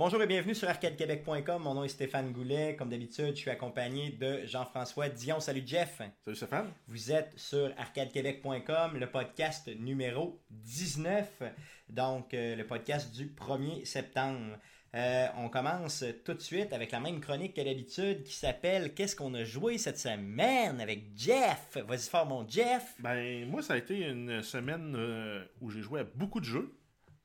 [0.00, 1.62] Bonjour et bienvenue sur arcadequebec.com.
[1.62, 2.74] Mon nom est Stéphane Goulet.
[2.74, 5.40] Comme d'habitude, je suis accompagné de Jean-François Dion.
[5.40, 6.00] Salut Jeff.
[6.24, 6.72] Salut Stéphane.
[6.88, 11.42] Vous êtes sur arcadequebec.com, le podcast numéro 19,
[11.90, 14.56] donc euh, le podcast du 1er septembre.
[14.94, 19.14] Euh, on commence tout de suite avec la même chronique que d'habitude qui s'appelle Qu'est-ce
[19.14, 22.94] qu'on a joué cette semaine avec Jeff Vas-y fort mon Jeff.
[23.00, 26.74] Ben, moi, ça a été une semaine euh, où j'ai joué à beaucoup de jeux,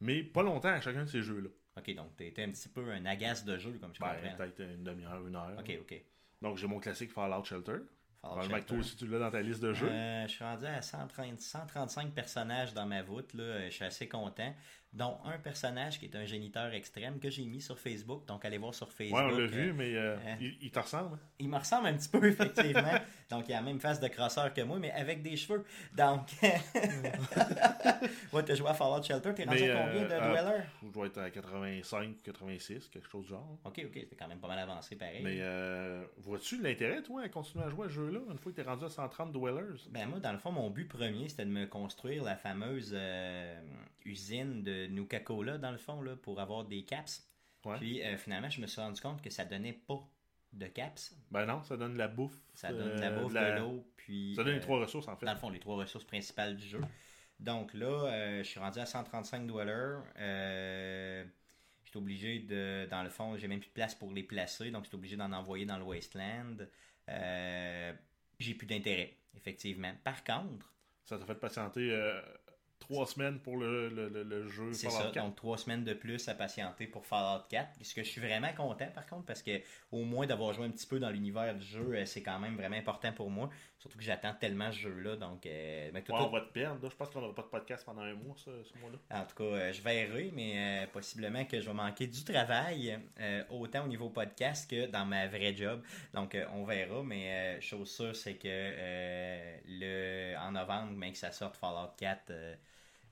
[0.01, 1.47] mais pas longtemps à chacun de ces jeux-là.
[1.77, 4.37] Ok, donc t'es un petit peu un agace de jeu, comme je Ben, comprends.
[4.37, 5.51] peut-être une demi-heure, une heure.
[5.59, 6.01] Ok, ok.
[6.41, 7.77] Donc, j'ai mon classique Fallout Shelter.
[8.21, 8.75] Fallout que toi Shelter.
[8.77, 9.89] aussi, tu l'as dans ta liste de jeux.
[9.89, 13.33] Euh, je suis rendu à 130 135 personnages dans ma voûte.
[13.33, 13.65] Là.
[13.65, 14.53] Je suis assez content.
[14.95, 18.25] Dont un personnage qui est un géniteur extrême que j'ai mis sur Facebook.
[18.27, 19.19] Donc, allez voir sur Facebook.
[19.19, 21.19] ouais, on l'a Euh, vu, mais euh, euh, il, il te ressemble.
[21.37, 22.93] Il me ressemble un petit peu, effectivement.
[23.29, 25.65] Donc, il a la même face de crosseur que moi, mais avec des cheveux.
[25.97, 26.29] Donc,
[28.33, 29.33] ouais, t'as joué à Fallout Shelter.
[29.35, 30.63] T'es rendu à combien de euh, Dweller?
[30.83, 33.57] Je dois être à 85, 86, quelque chose du genre.
[33.65, 35.21] Ok, ok, c'était quand même pas mal avancé, pareil.
[35.23, 38.57] Mais euh, vois-tu l'intérêt, toi, à continuer à jouer à ce jeu-là, une fois que
[38.61, 39.89] t'es rendu à 130 Dwellers?
[39.91, 43.59] Ben moi, dans le fond, mon but premier, c'était de me construire la fameuse euh,
[44.05, 47.27] usine de Nuka-Cola, dans le fond, là, pour avoir des caps.
[47.65, 47.77] Ouais.
[47.77, 49.99] Puis euh, finalement, je me suis rendu compte que ça donnait pas
[50.53, 51.15] de caps.
[51.31, 52.37] Ben non, ça donne de la bouffe.
[52.53, 54.33] Ça donne de la euh, bouffe, la- de l'eau, puis...
[54.35, 55.25] Ça donne les euh, trois ressources, en fait.
[55.25, 56.81] Dans le fond, les trois ressources principales du jeu.
[57.39, 59.97] Donc là, je suis rendu à 135 dwellers.
[60.19, 61.25] Euh,
[61.83, 62.87] J'étais obligé de...
[62.89, 65.31] Dans le fond, j'ai même plus de place pour les placer, donc j'étais obligé d'en
[65.33, 66.57] envoyer dans le Wasteland.
[67.09, 67.93] Euh,
[68.39, 69.91] j'ai plus d'intérêt, effectivement.
[70.03, 72.19] Par contre, Ça t'a fait patienter euh,
[72.87, 75.25] trois semaines pour le, le, le, le jeu C'est ça, 4.
[75.25, 77.69] donc trois semaines de plus à patienter pour Fallout 4.
[77.81, 79.59] Ce que je suis vraiment content par contre, parce que
[79.91, 82.55] au moins d'avoir joué un petit peu dans l'univers du jeu, euh, c'est quand même
[82.55, 83.49] vraiment important pour moi.
[83.79, 85.15] Surtout que j'attends tellement ce jeu-là.
[85.15, 86.81] Donc, euh, ben, tout- Ouais, tout- on va te perdre.
[86.81, 86.89] là.
[86.89, 88.97] Je pense qu'on n'aura pas de podcast pendant un mois, ce mois-là.
[89.21, 92.97] en tout cas, euh, je verrai, mais euh, possiblement que je vais manquer du travail,
[93.51, 95.83] autant au niveau podcast que dans ma vraie job.
[96.13, 98.47] Donc, on verra, mais chose sûre, c'est que
[99.67, 102.55] le en novembre, même que ça sorte Fallout 4, euh,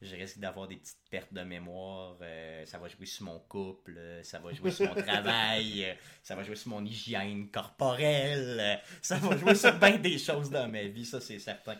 [0.03, 2.17] je risque d'avoir des petites pertes de mémoire.
[2.21, 5.93] euh, ça va jouer sur mon couple, euh, ça va jouer sur mon travail, euh,
[6.21, 10.67] ça va jouer sur mon hygiène corporelle, ça va jouer sur bien des choses dans
[10.69, 11.77] ma vie, ça c'est certain.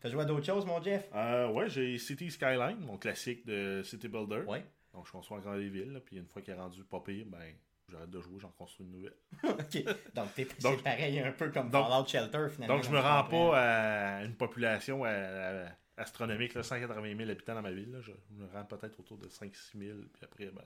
[0.00, 1.08] T'as joué à d'autres choses, mon Jeff?
[1.14, 4.42] Euh, ouais, j'ai City Skyline, mon classique de City Builder.
[4.46, 4.62] Ouais.
[4.92, 7.24] Donc, je construis encore des villes, là, puis une fois qu'il est rendu pas pire,
[7.26, 7.54] ben,
[7.90, 9.14] j'arrête de jouer, j'en construis une nouvelle.
[9.44, 9.84] OK.
[10.14, 12.76] Donc, t'es c'est pareil un peu comme donc- Fallout Shelter, finalement.
[12.76, 15.66] Donc, je me rends pas à une population euh,
[15.96, 17.92] astronomique, là, 180 000 habitants dans ma ville.
[17.92, 18.00] là.
[18.00, 20.64] Je me rends peut-être autour de 5-6 000, puis après, ben.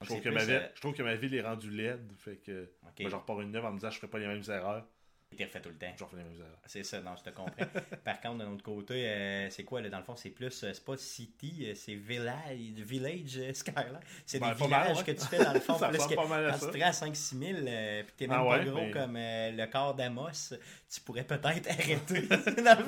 [0.00, 2.36] Je trouve, que ma ville, euh, je trouve que ma ville est rendue laide, fait
[2.36, 2.92] que Ok.
[2.98, 4.86] ben, je repars une neuve en me disant je ferai pas les mêmes erreurs.
[5.36, 5.92] T'es refait tout le temps.
[5.98, 6.58] Je refais les mêmes erreurs.
[6.66, 7.54] C'est ça, non, je te comprends.
[8.04, 10.72] Par contre, de notre côté, euh, c'est quoi, là, dans le fond, c'est plus, euh,
[10.72, 14.00] c'est pas city, euh, c'est village, village Skyline.
[14.26, 15.04] C'est Ben, des pas mal, villages ouais.
[15.04, 15.74] que tu fais, dans le fond.
[15.78, 16.70] Ça plus que pas mal à quand ça.
[16.72, 19.16] tu te à 5-6 000, euh, puis t'es même Ah pas ouais, gros mais- comme
[19.16, 20.54] euh, le corps d'Amos,
[20.92, 22.28] tu pourrais peut-être arrêter.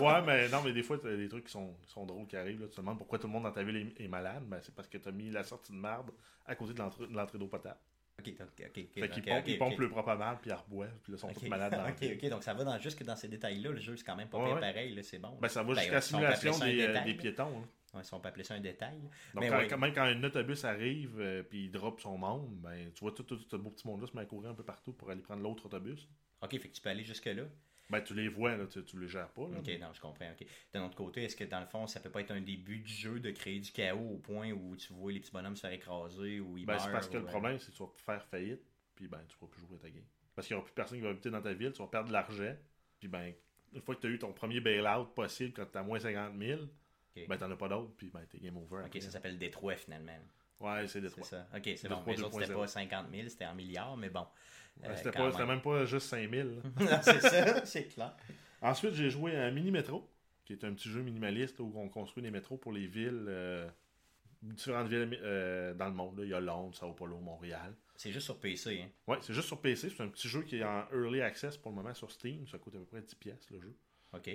[0.01, 2.37] Ouais, mais non, mais des fois, t'as des trucs qui sont, qui sont drôles qui
[2.37, 2.61] arrivent.
[2.61, 2.67] Là.
[2.69, 4.43] Tu te demandes pourquoi tout le monde dans ta ville est, est malade.
[4.47, 6.11] Ben, c'est parce que t'as mis la sortie de marde
[6.47, 6.79] à côté de
[7.15, 7.79] l'entrée d'eau potable.
[8.19, 8.87] Ok, ok, ok.
[8.95, 9.79] Fait qu'ils ok, pompent, ok, ils pompent ok.
[9.79, 9.89] le
[10.41, 12.65] puis reboivent, puis là, ils sont tous malades dans la ok, ok, donc ça va
[12.65, 13.71] dans, jusque dans ces détails-là.
[13.71, 14.61] Le jeu, c'est quand même pas Ouais, ouais.
[14.61, 15.37] pareil, là, c'est bon.
[15.41, 17.19] Ben, ça va Ben, jusqu'à la simulation des, euh, détail, des là.
[17.19, 17.63] piétons.
[17.95, 19.01] Ouais, si on peut appeler ça un détail.
[19.35, 22.91] Donc, Mais quand, même quand un autobus arrive, euh, puis il drop son monde, ben,
[22.93, 24.93] tu vois tout, tout, ce beau petit monde-là se met à courir un peu partout
[24.93, 26.09] pour aller prendre l'autre autobus.
[26.43, 27.45] Ok, fait que tu peux aller jusque-là.
[27.89, 29.43] Ben, tu les vois, là, tu, tu les gères pas.
[29.43, 29.59] Là.
[29.59, 30.33] Ok, non, je comprends.
[30.73, 32.93] D'un autre côté, est-ce que dans le fond, ça peut pas être un début du
[32.93, 35.73] jeu de créer du chaos au point où tu vois les petits bonhommes se faire
[35.73, 37.89] écraser ou ils Ben, meurent c'est parce que ou, le problème, c'est que tu vas
[37.97, 38.63] faire faillite,
[38.97, 40.05] puis ben, tu pourras plus jouer à ta game.
[40.35, 42.09] Parce qu'il n'y aura plus personne qui va habiter dans ta ville, tu vas perdre
[42.09, 42.55] de l'argent,
[42.99, 43.33] puis ben,
[43.73, 46.37] une fois que tu as eu ton premier bail-out possible quand tu as moins 50
[46.39, 46.63] 000,
[47.17, 48.81] Ok, ben, t'en as pas d'autres, puis ben, t'es game over.
[48.81, 49.01] Ok, après.
[49.01, 50.19] ça s'appelle Détroit finalement.
[50.61, 51.47] Ouais, c'est des C'est ça.
[51.55, 51.97] Ok, c'est bon.
[51.97, 52.57] Détroit Les autres, c'était 2.0.
[52.57, 54.27] pas 50 000, c'était en milliards, mais bon.
[54.85, 55.57] Euh, c'était, pas, c'était même.
[55.57, 56.49] même pas juste 5 000.
[56.49, 56.55] là.
[56.85, 58.15] Non, c'est ça, c'est clair.
[58.61, 60.09] Ensuite, j'ai joué à Mini Metro,
[60.45, 63.69] qui est un petit jeu minimaliste où on construit des métros pour les villes, euh,
[64.43, 66.19] différentes villes euh, dans le monde.
[66.19, 66.25] là.
[66.25, 67.75] Il y a Londres, Sao Paulo, Montréal.
[67.97, 68.89] C'est juste sur PC, hein.
[69.07, 69.89] Ouais, c'est juste sur PC.
[69.89, 72.47] C'est un petit jeu qui est en early access pour le moment sur Steam.
[72.47, 73.75] Ça coûte à peu près 10 pièces le jeu.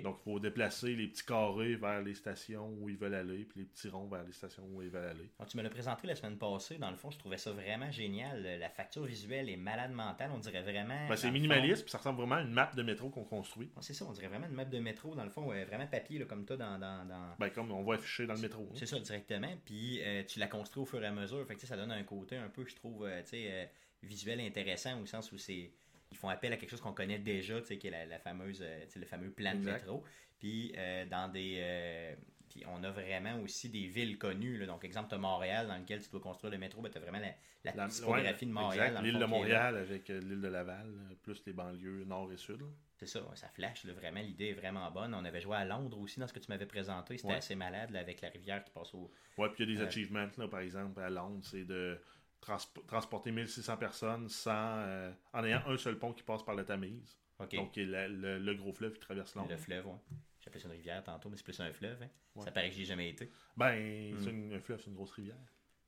[0.02, 3.60] Donc, il faut déplacer les petits carrés vers les stations où ils veulent aller, puis
[3.60, 5.30] les petits ronds vers les stations où ils veulent aller.
[5.38, 6.78] Donc, tu me l'as présenté la semaine passée.
[6.78, 8.42] Dans le fond, je trouvais ça vraiment génial.
[8.42, 10.30] La facture visuelle est malade mentale.
[10.34, 11.08] On dirait vraiment.
[11.08, 13.70] Ben, c'est minimaliste, puis ça ressemble vraiment à une map de métro qu'on construit.
[13.80, 15.14] c'est ça, on dirait vraiment une map de métro.
[15.14, 16.78] Dans le fond, ouais, vraiment papier, là, comme toi dans.
[16.78, 17.36] dans, dans...
[17.38, 18.62] Ben, comme on va afficher dans le métro.
[18.70, 18.74] hein.
[18.74, 19.52] C'est ça, directement.
[19.64, 21.46] Puis euh, tu la construis au fur et à mesure.
[21.46, 23.64] Fait que, ça donne un côté un peu, je trouve, euh, tu sais, euh,
[24.02, 25.70] visuel intéressant au sens où c'est.
[26.12, 28.18] Ils font appel à quelque chose qu'on connaît déjà, tu sais, qui est la, la
[28.18, 30.04] fameuse, euh, tu sais, le fameux plan de métro.
[30.38, 32.14] Puis euh, dans des, euh,
[32.50, 34.58] Puis on a vraiment aussi des villes connues.
[34.58, 34.66] là.
[34.66, 36.82] Donc, exemple, tu as Montréal dans lequel tu dois construire le métro.
[36.82, 37.28] Ben, tu as vraiment la,
[37.64, 39.00] la La- ouais, de Montréal.
[39.02, 39.24] L'île de.
[39.24, 40.92] Montréal avec l'île de Laval,
[41.22, 42.60] plus les banlieues nord et sud.
[42.98, 43.84] C'est ça, ça flash.
[43.84, 45.12] là, vraiment, l'idée est vraiment bonne.
[45.14, 47.16] On avait joué à Londres aussi dans ce que tu m'avais présenté.
[47.16, 47.38] C'était Ouais.
[47.38, 49.10] assez malade là, avec la rivière qui passe au.
[49.38, 51.98] Ouais, puis il y a des Euh, achievements, là, par exemple, à Londres, c'est de
[52.42, 56.64] transp- transporter 1600 personnes sans, euh, en ayant un seul pont qui passe par la
[56.64, 57.16] Tamise.
[57.38, 59.50] Donc, qui est la- le, le gros fleuve qui traverse Londres.
[59.50, 59.98] le fleuve, ouais.
[60.40, 62.02] J'appelais ça une rivière tantôt, mais c'est plus un fleuve.
[62.02, 62.08] hein.
[62.36, 62.44] Ouais.
[62.44, 63.30] Ça paraît que j'y ai jamais été.
[63.56, 65.36] Ben, c'est une- un fleuve, c'est une grosse rivière.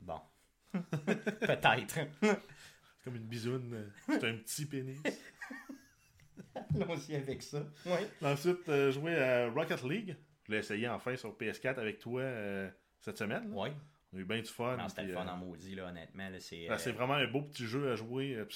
[0.01, 0.21] Bon.
[0.73, 1.95] Peut-être.
[2.21, 3.73] C'est comme une bisoune.
[3.75, 3.89] euh,
[4.21, 5.01] c'est un petit pénis.
[6.75, 7.65] Allons-y avec ça.
[7.87, 7.99] Oui.
[8.23, 10.17] Ensuite, euh, jouer à Rocket League.
[10.47, 12.71] Je l'ai essayé enfin sur PS4 avec toi euh,
[13.01, 13.51] cette semaine.
[13.55, 13.69] Oui.
[14.15, 14.77] On a eu bien du fun.
[14.77, 16.29] Non, c'était le fun euh, en maudit, là, honnêtement.
[16.29, 18.37] Là, c'est, ben, euh, c'est vraiment un beau petit jeu à jouer.
[18.37, 18.47] euh,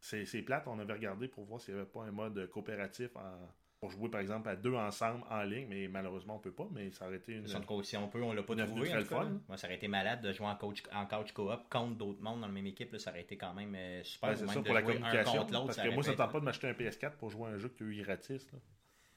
[0.00, 0.64] C'est c'est plate.
[0.66, 3.48] On avait regardé pour voir s'il n'y avait pas un mode coopératif en-
[3.80, 5.66] pour jouer, par exemple, à deux ensemble en ligne.
[5.68, 6.68] Mais malheureusement, on peut pas.
[6.72, 7.64] Mais ça aurait été une.
[7.64, 8.94] côté, si on peut, on l'a pas trouvé.
[8.94, 9.24] En tout cas.
[9.48, 12.40] Moi, ça aurait été malade de jouer en, coach, en couch co-op contre d'autres mondes
[12.40, 12.92] dans la même équipe.
[12.92, 14.30] là, ça aurait été quand même euh, super.
[14.30, 15.32] Ben, c'est même ça de pour la jouer un communication.
[15.40, 17.48] contre l'autre, Parce que moi, ça ne tente pas de m'acheter un PS4 pour jouer
[17.50, 18.52] à un jeu que eu gratis.
[18.52, 18.58] Là.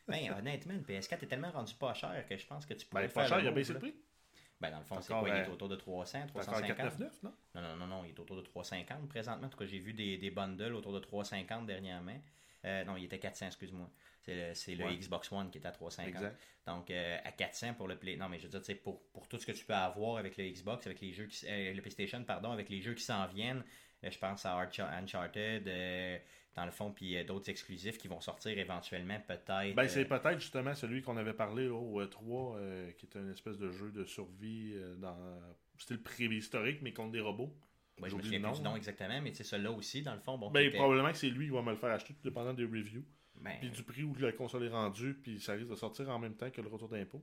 [0.08, 3.04] Ben, honnêtement, le PS4 est tellement rendu pas cher que je pense que tu pourrais
[3.08, 3.96] Ben, pas faire cher, il a baissé le prix.
[4.65, 5.29] Ben, dans le fond, c'est quoi?
[5.29, 7.33] Il est euh, autour de 300, C'est encore 350 499, non?
[7.56, 9.47] Non, non, non, non, il est autour de 350 présentement.
[9.47, 12.19] En tout cas, j'ai vu des, des bundles autour de 350 dernièrement.
[12.65, 13.89] Euh, non, il était 400, excuse-moi.
[14.21, 14.85] C'est le, c'est le.
[14.95, 16.15] Xbox One qui est à 350.
[16.15, 16.39] Exact.
[16.65, 18.15] Donc, euh, à 400 pour le Play.
[18.17, 20.17] Non, mais je veux dire, tu sais, pour, pour tout ce que tu peux avoir
[20.17, 21.45] avec le Xbox, avec les jeux qui.
[21.47, 23.63] euh, le PlayStation, pardon, avec les jeux qui s'en viennent.
[24.03, 26.18] Euh, je pense à Uncharted, euh,
[26.56, 29.75] dans le fond, puis euh, d'autres exclusifs qui vont sortir éventuellement, peut-être.
[29.75, 33.57] Ben, c'est peut-être justement celui qu'on avait parlé au E3, euh, qui est une espèce
[33.57, 35.18] de jeu de survie dans
[35.77, 37.53] style préhistorique, mais contre des robots.
[38.00, 40.38] ouais, je me souviens plus du nom, exactement, mais sais, celui-là aussi, dans le fond,
[40.38, 40.51] bon.
[40.51, 43.03] Ben, probablement que c'est lui qui va me le faire acheter, tout dépendant des reviews.
[43.41, 46.19] ben, Puis du prix où la console est rendue, puis ça risque de sortir en
[46.19, 47.21] même temps que le retour d'impôt.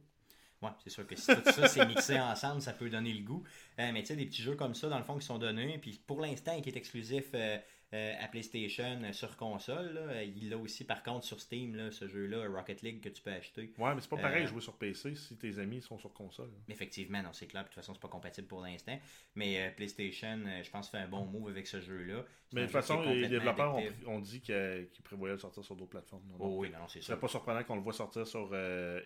[0.63, 3.43] Ouais, c'est sûr que si tout ça c'est mixé ensemble, ça peut donner le goût.
[3.81, 5.79] Euh, mais tu sais, des petits jeux comme ça, dans le fond, qui sont donnés,
[5.79, 7.59] puis pour l'instant, qui est exclusif euh,
[7.95, 11.91] euh, à PlayStation euh, sur console, là, il l'a aussi par contre sur Steam, là,
[11.91, 13.73] ce jeu-là, Rocket League, que tu peux acheter.
[13.77, 16.51] Ouais, mais c'est pas pareil Euh, jouer sur PC si tes amis sont sur console.
[16.69, 18.99] Effectivement, non, c'est clair, de toute façon, c'est pas compatible pour l'instant.
[19.35, 22.25] Mais euh, PlayStation, je pense, fait un bon move avec ce jeu-là.
[22.49, 25.91] C'est Mais de toute façon, les développeurs ont, dit qu'ils prévoyaient le sortir sur d'autres
[25.91, 26.23] plateformes.
[26.39, 27.07] Oh, Donc, oui, non, c'est Ce ça.
[27.09, 28.51] serait pas surprenant qu'on le voit sortir sur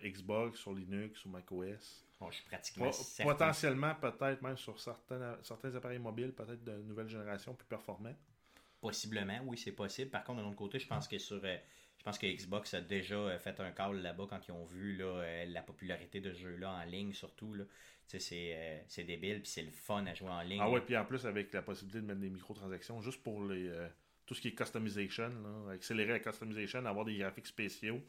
[0.03, 2.05] Xbox, sur Linux, sur macOS.
[2.19, 2.89] Bon, je suis pratiquement.
[3.23, 8.15] Potentiellement, peut-être même sur certains, certains appareils mobiles, peut-être de nouvelle génération plus performants.
[8.79, 10.11] Possiblement, oui, c'est possible.
[10.11, 11.57] Par contre, d'un autre côté, je pense que sur euh,
[11.97, 14.95] je pense que Xbox a déjà euh, fait un call là-bas quand ils ont vu
[14.95, 17.53] là, euh, la popularité de ce jeu-là en ligne, surtout.
[17.53, 17.63] Là.
[18.05, 20.59] C'est, c'est débile, puis c'est le fun à jouer en ligne.
[20.61, 23.67] Ah ouais, puis en plus, avec la possibilité de mettre des microtransactions, juste pour les
[23.67, 23.89] euh,
[24.25, 28.01] tout ce qui est customization, là, accélérer la customization, avoir des graphiques spéciaux,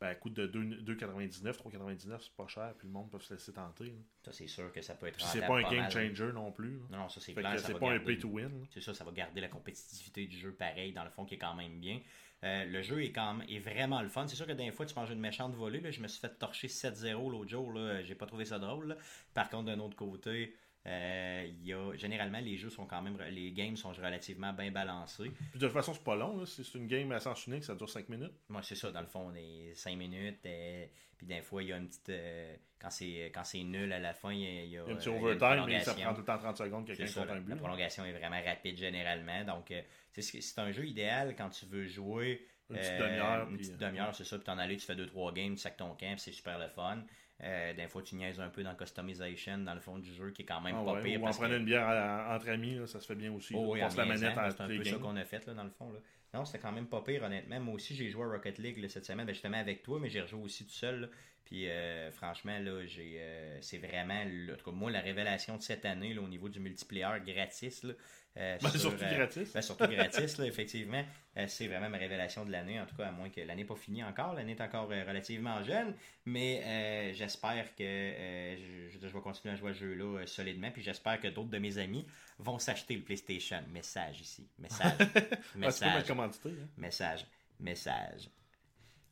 [0.00, 3.32] ben, à coût de 2 2,99, 3,99, c'est pas cher, puis le monde peut se
[3.32, 3.94] laisser tenter.
[4.22, 5.90] Ça, c'est sûr que ça peut être c'est pas un game mal.
[5.90, 6.80] changer non plus.
[6.90, 7.58] Non, non, ça, c'est clair.
[7.58, 8.66] c'est pas un pay to win.
[8.72, 11.38] C'est ça, ça va garder la compétitivité du jeu pareil, dans le fond, qui est
[11.38, 12.00] quand même bien.
[12.44, 14.26] Euh, le jeu est quand même est vraiment le fun.
[14.26, 15.80] C'est sûr que des fois, tu manges une méchante volée.
[15.80, 15.90] Là.
[15.90, 17.72] Je me suis fait torcher 7-0 l'autre jour.
[18.04, 18.88] J'ai pas trouvé ça drôle.
[18.88, 18.96] là.
[19.32, 20.54] Par contre, d'un autre côté,
[20.86, 23.18] euh, y a, généralement, les jeux sont quand même.
[23.30, 25.30] Les games sont relativement bien balancés.
[25.50, 26.44] Puis de toute façon, c'est pas long.
[26.46, 28.32] C'est une game à sens unique, ça dure 5 minutes.
[28.48, 30.38] Moi, c'est ça, dans le fond, on est 5 minutes.
[30.46, 30.86] euh,
[31.18, 32.10] puis des fois, il y a une petite.
[32.10, 34.82] euh, quand c'est quand c'est nul à la fin, il y a, il y a,
[34.82, 37.34] un petit euh, overtime, mais ça prend tout le temps 30 secondes quelqu'un compte la,
[37.34, 37.48] un but.
[37.48, 37.60] la là.
[37.60, 39.44] prolongation est vraiment rapide généralement.
[39.44, 39.72] Donc,
[40.12, 42.46] c'est un jeu idéal quand tu veux jouer.
[42.68, 44.36] Une petite demi-heure, Une puis, petite demi-heure, c'est ça.
[44.38, 47.02] Puis t'en aller, tu fais 2-3 games, tu sacs ton camp, c'est super le fun.
[47.42, 50.42] Euh, des fois, tu niaises un peu dans customization, dans le fond du jeu, qui
[50.42, 51.20] est quand même Ah pas ouais, pire.
[51.20, 53.30] ou en parce que- prenant une bière à- entre amis, là, ça se fait bien
[53.32, 53.52] aussi.
[53.54, 55.00] Oh oui, on passe la manette à C'est un peu ça games.
[55.00, 55.92] qu'on a fait là, dans le fond.
[55.92, 55.98] Là.
[56.32, 57.60] Non, c'était quand même pas pire, honnêtement.
[57.60, 60.08] Moi aussi, j'ai joué à Rocket League là, cette semaine, ben, justement avec toi, mais
[60.08, 61.10] j'ai rejoué aussi tout seul.
[61.46, 65.56] Puis euh, franchement, là, j'ai, euh, c'est vraiment, là, en tout cas, moi, la révélation
[65.56, 67.84] de cette année là, au niveau du multiplayer gratis.
[67.84, 67.92] Là,
[68.36, 69.52] euh, Ben, sur, surtout gratis.
[69.52, 71.04] ben, surtout gratis, là, effectivement.
[71.46, 73.76] C'est vraiment ma révélation de l'année, en tout cas, à moins que l'année n'est pas
[73.76, 74.34] finie encore.
[74.34, 79.78] L'année est encore relativement jeune, mais j'espère que je, vais continuer à jouer à ce
[79.78, 82.04] jeu-là solidement, puis j'espère que d'autres de mes amis
[82.38, 83.62] vont s'acheter le PlayStation.
[83.72, 84.48] Message ici.
[84.58, 84.92] Message.
[84.98, 86.50] Ah, tu peux mettre message.
[86.60, 86.68] hein.
[86.76, 87.26] message.
[87.60, 88.28] Message.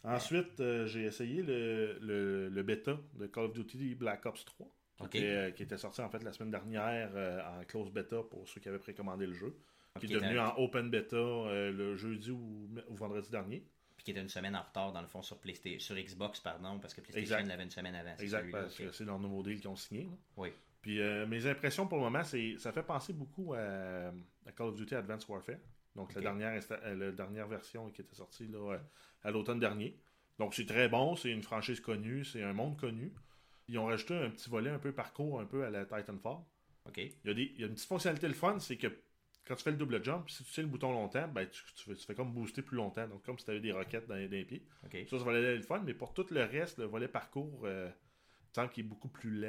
[0.05, 4.67] Ensuite, euh, j'ai essayé le, le, le bêta de Call of Duty Black Ops 3,
[4.67, 5.15] qui, Ok.
[5.15, 8.47] était, euh, qui était sorti en fait la semaine dernière euh, en close bêta pour
[8.49, 9.57] ceux qui avaient précommandé le jeu,
[9.99, 13.67] qui est devenu en open bêta euh, le jeudi ou, ou vendredi dernier.
[13.97, 16.79] Puis qui était une semaine en retard, dans le fond, sur, PlayStation, sur Xbox, pardon,
[16.81, 18.17] parce que PlayStation l'avait une semaine avant.
[18.19, 20.05] Exact, parce que c'est leur nouveau deal qu'ils ont signé.
[20.05, 20.17] là.
[20.37, 20.49] Oui.
[20.83, 24.09] Puis euh, mes impressions pour le moment, c'est ça fait penser beaucoup à,
[24.47, 25.57] à Call of Duty Advanced Warfare.
[25.97, 28.79] Donc la, dernière la dernière version qui était sortie là,
[29.25, 29.99] à l'automne dernier.
[30.38, 33.12] Donc c'est très bon, c'est une franchise connue, c'est un monde connu.
[33.69, 36.38] Ils ont rajouté un petit volet un peu parcours, un peu à la Titanfall.
[36.87, 36.99] OK.
[36.99, 38.88] Il y, a des, il y a une petite fonctionnalité le fun, c'est que
[39.47, 41.85] quand tu fais le double jump, si tu tiens le bouton longtemps, ben, tu, tu
[41.85, 43.07] fais, tu fais comme booster plus longtemps.
[43.09, 44.66] Donc, comme si tu avais des roquettes dans, les- dans les pieds.
[44.85, 44.97] OK.
[45.09, 47.90] Ça, ce volet-là est le fun, mais pour tout le reste, le volet parcours, euh,
[48.52, 49.49] semble qu'il est beaucoup plus lent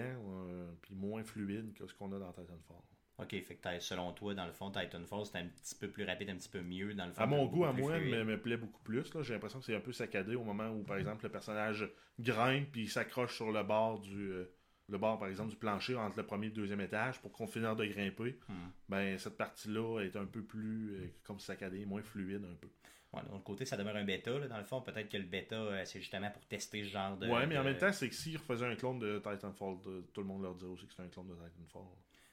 [0.50, 2.78] euh, puis moins fluide que ce qu'on a dans Titanfall.
[3.18, 6.30] OK, fait que selon toi, dans le fond, Titanfall, c'était un petit peu plus rapide,
[6.32, 7.22] un petit peu mieux, dans le fond.
[7.22, 9.06] À mon goût, à moi, me, me plaît beaucoup plus.
[9.22, 12.72] J'ai l'impression que c'est un peu saccadé au moment où, par exemple, le personnage grimpe
[12.74, 14.32] puis s'accroche sur le bord du.
[14.32, 14.52] euh,
[14.88, 17.48] le bord, par exemple, du plancher entre le premier et le deuxième étage pour qu'on
[17.48, 18.38] finisse de grimper.
[18.48, 18.54] Hmm.
[18.90, 22.68] Ben, cette partie-là est un peu plus euh, comme saccadée, moins fluide un peu.
[23.14, 24.82] Ouais, de l'autre côté, ça demeure un bêta, là, dans le fond.
[24.82, 27.28] Peut-être que le bêta, euh, c'est justement pour tester ce genre de.
[27.28, 30.02] ouais, mais en de- même temps, c'est que s'ils refaisaient un clone de Titanfall, de-
[30.14, 31.82] tout le monde leur dirait aussi que c'est un clone de Titanfall.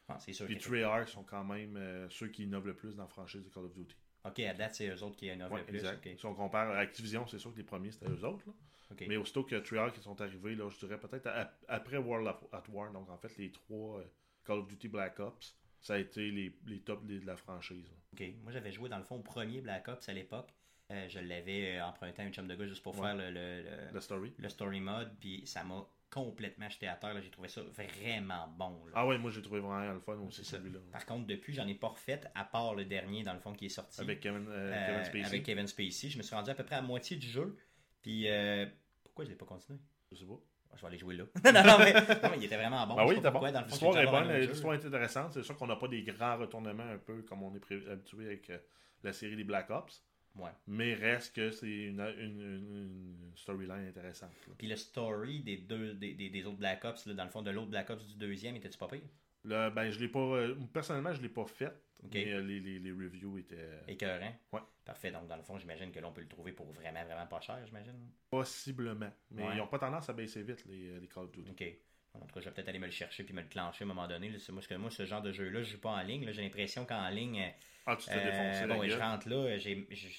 [0.09, 0.47] Ah, c'est sûr.
[0.47, 3.49] Puis Treyarch sont quand même euh, ceux qui innovent le plus dans la franchise de
[3.49, 3.97] Call of Duty.
[4.25, 5.77] Ok, à date, c'est eux autres qui innovent Ouais, le plus.
[5.79, 6.09] exact.
[6.19, 8.45] Si on compare à Activision, c'est sûr que les premiers c'était eux autres.
[8.47, 8.53] là.
[8.91, 9.05] Ok.
[9.09, 11.29] Mais aussitôt que Treyarch sont arrivés, là, je dirais peut-être
[11.67, 14.05] après World of- at War, donc en fait les trois euh,
[14.45, 17.87] Call of Duty Black Ops, ça a été les, les tops de la franchise.
[17.91, 17.97] là.
[18.13, 18.35] Ok.
[18.43, 20.53] Moi, j'avais joué dans le fond au premier Black Ops à l'époque.
[20.91, 23.01] Euh, je l'avais emprunté à un chum de gars juste pour Ouais.
[23.07, 24.35] faire le, le, le- La story.
[24.37, 27.21] le story mode, puis ça m'a complètement jeté à terre.
[27.23, 28.85] J'ai trouvé ça vraiment bon.
[28.87, 28.93] là.
[28.95, 30.79] Ah ouais, moi j'ai trouvé vraiment le fun aussi celui-là.
[30.93, 33.67] Par contre, depuis, j'en ai pas refait, à part le dernier, dans le fond, qui
[33.67, 34.01] est sorti.
[34.01, 35.27] Avec Kevin, euh, Euh, Kevin Spacey.
[35.27, 36.11] avec Kevin Spacey.
[36.11, 37.57] Je me suis rendu à peu près à moitié du jeu.
[38.03, 38.67] Puis, euh,
[39.03, 39.79] pourquoi je l'ai pas continué?
[40.11, 40.39] Je sais pas.
[40.75, 41.25] Je vais aller jouer là.
[41.45, 42.97] non, non, mais, non, mais il était vraiment bon.
[42.99, 43.41] ah Je oui, bon.
[43.67, 45.33] L'histoire est bonne, l'histoire est intéressante.
[45.35, 48.49] C'est sûr qu'on n'a pas des grands retournements un peu comme on est habitué avec
[48.51, 48.59] euh,
[49.03, 50.03] la série des Black Ops.
[50.37, 50.51] Ouais.
[50.67, 54.33] Mais reste que c'est une, une- une- storyline intéressante.
[54.49, 54.55] là.
[54.59, 57.43] Puis le story des deux des, des, des autres Black Ops, là, dans le fond,
[57.43, 59.01] de l'autre Black Ops du deuxième, était-tu pas pire?
[59.45, 60.21] Là, ben, je l'ai pas.
[60.21, 61.73] euh, personnellement, je l'ai pas fait.
[62.13, 64.35] Mais euh, les, les, les reviews étaient euh, Écœurant.
[64.53, 64.61] Ouais.
[64.85, 65.13] Parfait.
[65.13, 67.59] Donc, dans le fond, j'imagine que l'on peut le trouver pour vraiment, vraiment pas cher,
[67.65, 67.95] j'imagine.
[68.31, 69.11] possiblement.
[69.31, 69.51] Mais Ouais.
[69.55, 71.51] ils n'ont pas tendance à baisser vite, les, les Call of Duty.
[71.51, 71.77] OK.
[72.15, 73.87] En tout cas, je vais peut-être aller me le chercher puis me le clencher à
[73.87, 74.29] un moment donné.
[74.31, 74.39] là.
[74.39, 76.31] C'est moi, que moi, ce genre de jeu-là, je joue pas en ligne.
[76.33, 77.53] J'ai l'impression qu'en ligne,
[77.87, 79.59] Ah, tu t'es euh, bon, je rentre là,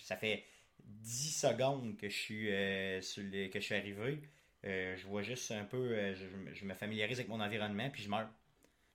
[0.03, 0.43] ça fait
[0.83, 4.21] 10 secondes que je suis, euh, sur que je suis arrivé.
[4.65, 8.01] Euh, je vois juste un peu, euh, je, je me familiarise avec mon environnement, puis
[8.03, 8.29] je meurs.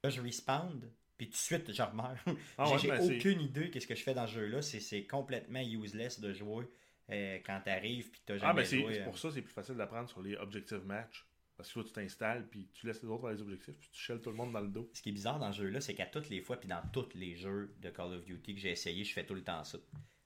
[0.02, 0.80] Là, je respawn,
[1.18, 2.16] puis tout de suite, je meurs.
[2.58, 4.62] Ah j'ai ouais, aucune idée qu'est-ce que je fais dans ce jeu-là.
[4.62, 6.64] C'est complètement useless de jouer
[7.10, 9.04] euh, quand t'arrives, puis t'as jamais Ah, ben c'est euh.
[9.04, 11.26] pour ça c'est plus facile d'apprendre sur les objective match.
[11.58, 14.00] Parce que toi, tu t'installes, puis tu laisses les autres faire les objectifs, puis tu
[14.00, 14.88] shell tout le monde dans le dos.
[14.94, 17.08] Ce qui est bizarre dans ce jeu-là, c'est qu'à toutes les fois, puis dans tous
[17.16, 19.76] les jeux de Call of Duty que j'ai essayé, je fais tout le temps ça.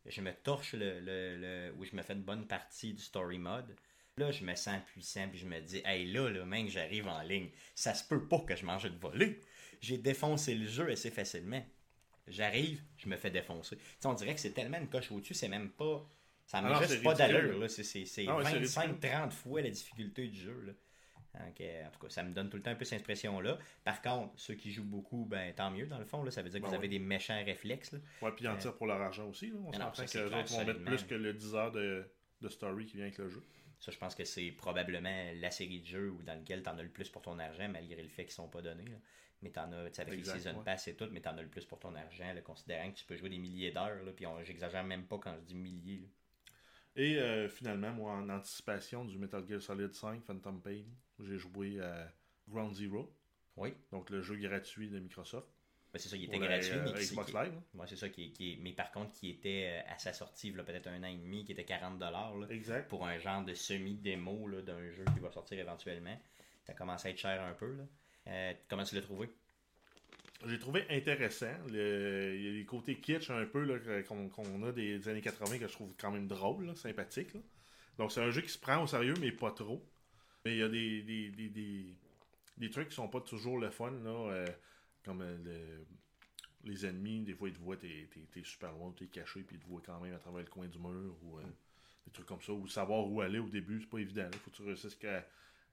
[0.07, 3.39] Je me torche le, le, le- où je me fais une bonne partie du story
[3.39, 3.75] mode.
[4.19, 7.09] Là, je me sens puissant, puis je me dis, hey là, là, même que j'arrive
[7.09, 9.41] en ligne, ça se peut pas que je mange une volée.
[9.81, 11.65] J'ai défoncé le jeu assez facilement.
[12.29, 13.77] J'arrive, je me fais défoncer.
[13.77, 16.07] Tu sais, on dirait que c'est tellement une coche au-dessus, c'est même pas.
[16.47, 17.59] Ça n'a Ah non, juste pas d'allure.
[17.59, 17.69] là.
[17.69, 18.37] C'est c'est- c'est Ah.
[18.43, 20.61] 25-30 fois la difficulté du jeu.
[20.67, 20.73] Là.
[21.39, 23.59] Donc, euh, en tout cas, ça me donne tout le temps un peu cette impression-là.
[23.85, 26.23] Par contre, ceux qui jouent beaucoup, ben tant mieux dans le fond.
[26.23, 26.79] Là, ça veut dire que Ben vous ouais.
[26.79, 27.93] avez des méchants réflexes.
[27.93, 27.99] Là.
[28.21, 29.49] Ouais, puis ils en Euh, tirent pour leur argent aussi.
[29.49, 29.57] Là.
[29.65, 32.05] On s'entend ça, que les autres vont mettre plus que le 10 heures de,
[32.43, 33.43] de story qui vient avec le jeu.
[33.81, 36.77] Ça, je pense que c'est probablement la série de jeux où- dans lequel tu en
[36.79, 38.85] as le plus pour ton argent, malgré le fait qu'ils sont pas donnés.
[38.85, 38.97] là.
[39.41, 40.65] Mais t'en as, tu avec les Season ouais.
[40.65, 43.05] Pass et tout, mais t'en as le plus pour ton argent, là, considérant que tu
[43.05, 43.99] peux jouer des milliers d'heures.
[44.15, 46.03] Puis j'exagère même pas quand je dis milliers.
[46.03, 46.09] là.
[46.95, 50.83] Et euh, finalement, moi, en anticipation du Metal Gear Solid 5 Phantom Pain,
[51.27, 52.13] j'ai joué à
[52.49, 53.13] Ground Zero,
[53.57, 55.49] Oui, donc le jeu gratuit de Microsoft.
[55.93, 57.53] Ben, c'est ça, il était la, gratuit, euh, mais qui, Xbox qui- Live.
[57.55, 57.63] hein.
[57.79, 60.87] Ouais, c'est ça, qui, qui- mais par contre, qui était euh, à sa sortie, peut-être
[60.87, 61.99] un an et demi, qui était 40$
[62.41, 62.89] là, Exact.
[62.89, 66.19] pour un genre de semi-démo d'un jeu qui va sortir éventuellement.
[66.65, 67.75] Ça commence à être cher un peu.
[67.77, 67.85] Là.
[68.29, 69.29] Euh, comment tu l'as trouvé?
[70.47, 71.53] J'ai trouvé intéressant.
[71.69, 73.67] Le- Il y a les côtés kitsch un peu
[74.07, 77.35] qu'on a des, des années 80 que je trouve quand même drôle, là, sympathique.
[77.35, 77.41] là.
[77.99, 79.87] Donc c'est un jeu qui se prend au sérieux, mais pas trop.
[80.45, 81.97] Mais il y a des, des, des, des-
[82.59, 84.47] des trucs qui sont pas toujours le fun, là, euh,
[85.05, 85.87] comme euh, le-
[86.65, 89.57] les ennemis, des fois ils te voient, t'es t'es- t'es super loin, t'es caché, puis
[89.57, 91.43] ils te voient quand même à travers le coin du mur, ou euh,
[92.07, 94.29] des trucs comme ça, ou savoir où aller au début, c'est pas évident.
[94.33, 94.99] Il faut que tu réussisses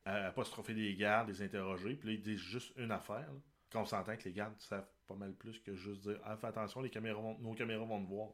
[0.05, 2.91] à, à pas se tromper des gardes, les interroger, puis là ils disent juste une
[2.91, 3.31] affaire.
[3.33, 3.39] là.
[3.71, 6.47] Quand on s'entend que les gardes savent pas mal plus que juste dire ah, fais
[6.47, 8.29] attention, les caméras vont- nos caméras vont te voir.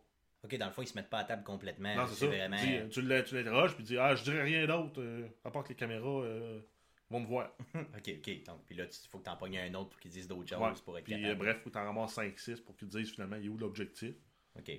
[0.45, 1.95] Ok, dans le fond, ils se mettent pas à table complètement.
[1.95, 2.27] non, c'est ça.
[2.27, 2.55] vraiment.
[2.57, 5.63] Dis, euh, tu tu l'interroges, puis dis Ah, je dirais rien d'autre, euh, à part
[5.63, 6.61] que les caméras euh,
[7.09, 7.51] vont te voir.
[7.75, 8.43] Ok, ok.
[8.45, 10.59] Donc, puis là, il faut que t'en pognes un autre pour qu'ils disent d'autres choses
[10.59, 10.71] Ouais.
[10.83, 11.31] pour être Puis capable.
[11.31, 14.15] euh, bref, faut t'en ramasser 5-6 pour qu'ils disent finalement il est où l'objectif.
[14.57, 14.71] Ok.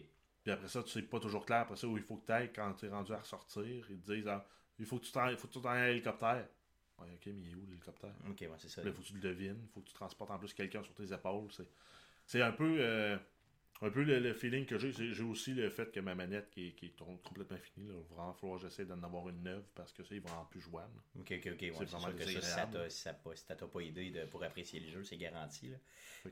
[0.42, 1.60] Puis après ça, tu sais pas toujours clair.
[1.60, 3.64] Après ça, où il faut que tu ailles quand tu es rendu à ressortir.
[3.90, 4.46] Ils te disent ah,
[4.78, 6.46] il faut que tu t'en que tu ailles à l'hélicoptère.
[6.98, 8.14] Ouais, ok, mais il est où l'hélicoptère?
[8.30, 8.80] Ok, ouais, c'est ça.
[8.84, 9.58] Il faut que tu le devines.
[9.62, 11.50] Il faut que tu transportes en plus quelqu'un sur tes épaules.
[11.52, 11.68] C'est,
[12.24, 13.18] c'est un peu.
[13.82, 16.72] Un peu le, feeling que j'ai, j'ai aussi le fait que ma manette qui est,
[16.72, 17.86] qui est complètement finie.
[17.86, 20.30] Il va vraiment falloir que j'essaie d'en avoir une neuve parce que ça, il va
[20.30, 20.98] vraiment plus jouable.
[21.20, 21.72] Ok, ok, ok.
[21.78, 25.04] c'est vraiment que ça, si ça t'a, si pas aidé de, pour apprécier le jeu,
[25.04, 25.68] c'est garanti.
[25.68, 25.76] Là.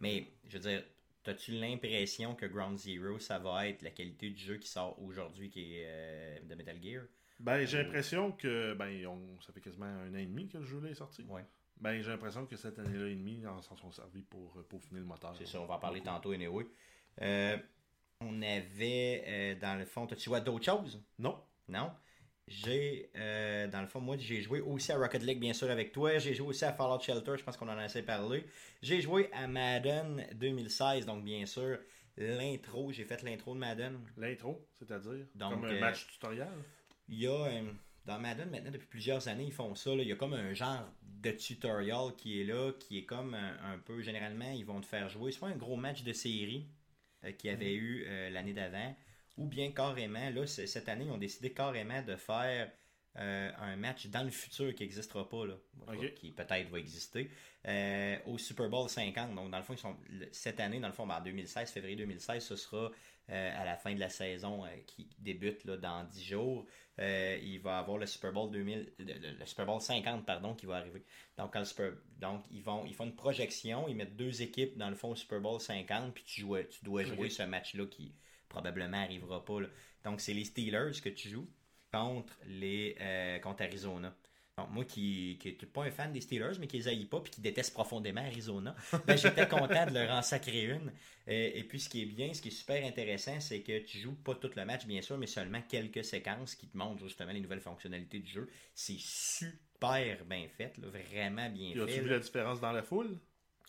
[0.01, 0.83] Mais, je veux dire,
[1.25, 5.49] T'as-tu l'impression que Ground Zero, ça va être la qualité du jeu qui sort aujourd'hui,
[5.49, 7.05] qui est euh, de Metal Gear?
[7.41, 8.75] Ben, j'ai l'impression que.
[8.75, 9.03] Ben,
[9.41, 11.23] ça fait quasiment un an et demi que le jeu là est sorti.
[11.23, 11.47] Ouais.
[11.81, 15.01] Ben, j'ai l'impression que cette année-là et demie, ils s'en sont servis pour, pour finir
[15.01, 15.35] le moteur.
[15.35, 16.67] C'est ça, on va en parler tantôt, anyway.
[17.23, 17.57] Euh,
[18.21, 21.03] on avait, euh, dans le fond, joué à d'autres choses?
[21.19, 21.39] Non.
[21.69, 21.91] Non?
[22.47, 25.93] J'ai, euh, dans le fond, moi, j'ai joué aussi à Rocket League, bien sûr, avec
[25.93, 26.19] toi.
[26.19, 28.45] J'ai joué aussi à Fallout Shelter, je pense qu'on en a assez parlé.
[28.83, 31.79] J'ai joué à Madden 2016, donc bien sûr,
[32.19, 33.99] l'intro, j'ai fait l'intro de Madden.
[34.19, 35.27] L'intro, c'est-à-dire?
[35.39, 36.49] Comme un match tutoriel?
[37.09, 37.49] Il y a,
[38.05, 39.91] dans Madden, maintenant, depuis plusieurs années, ils font ça.
[39.93, 43.79] il y a comme un genre de tutorial qui est là, qui est comme un,
[43.79, 46.67] peu, généralement, ils vont te faire jouer soit un gros match de série
[47.33, 47.83] qu'il y avait mhm.
[47.83, 48.95] eu euh, l'année d'avant,
[49.37, 52.71] ou bien carrément, là, cette année, ils ont décidé carrément de faire
[53.17, 55.55] euh, un match dans le futur qui n'existera pas, là,
[56.17, 57.31] qui peut-être va exister,
[58.27, 59.35] au Super Bowl 50.
[59.35, 59.97] Donc, dans le fond, ils sont,
[60.31, 62.91] cette année, dans le fond, en 2016, février 2016, ce sera
[63.29, 66.67] à la fin de la saison qui débute là, dans 10 jours.
[66.99, 71.05] Il va avoir le Super Bowl 2000, le, Super Bowl 50 pardon qui va arriver.
[71.37, 71.55] Donc,
[72.21, 75.17] donc ils vont ils font une projection, ils mettent deux équipes dans le fond au
[75.17, 78.15] Super Bowl 50 puis tu joues, tu dois jouer ce match là qui
[78.55, 79.59] probablement arrivera pas.
[80.05, 81.49] Donc, c'est les Steelers que tu joues
[81.93, 84.15] contre, les, euh, contre Arizona.
[84.57, 87.33] Donc, moi qui n'étais pas un fan des Steelers, mais qui les haït pas puis
[87.33, 90.93] qui déteste profondément Arizona, ben, j'étais content de leur en sacrer une.
[91.27, 94.15] Et, puis, ce qui est bien, ce qui est super intéressant, c'est que tu joues
[94.15, 97.41] pas tout le match, bien sûr, mais seulement quelques séquences qui te montrent justement les
[97.41, 98.49] nouvelles fonctionnalités du jeu.
[98.75, 101.83] C'est super bien fait, vraiment bien fait.
[101.83, 103.19] As-tu vu la différence dans la foule?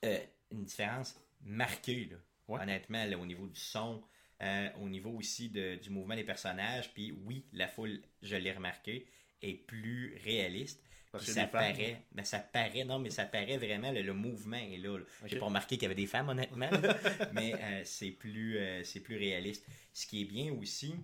[0.03, 0.19] Euh,
[0.51, 2.17] Une différence marquée, là.
[2.61, 4.03] honnêtement, au niveau du son,
[4.43, 6.93] euh, au niveau aussi du mouvement des personnages.
[6.93, 9.07] Puis oui, la foule, je l'ai remarqué,
[9.41, 10.83] est plus réaliste.
[11.19, 14.97] Ça paraît, ben, ça paraît, non, mais ça paraît vraiment, le, mouvement est là.
[15.25, 16.69] J'ai pas remarqué qu'il y avait des femmes, honnêtement,
[17.33, 19.65] mais euh, c'est plus, euh, c'est plus réaliste.
[19.93, 20.95] Ce qui est bien aussi,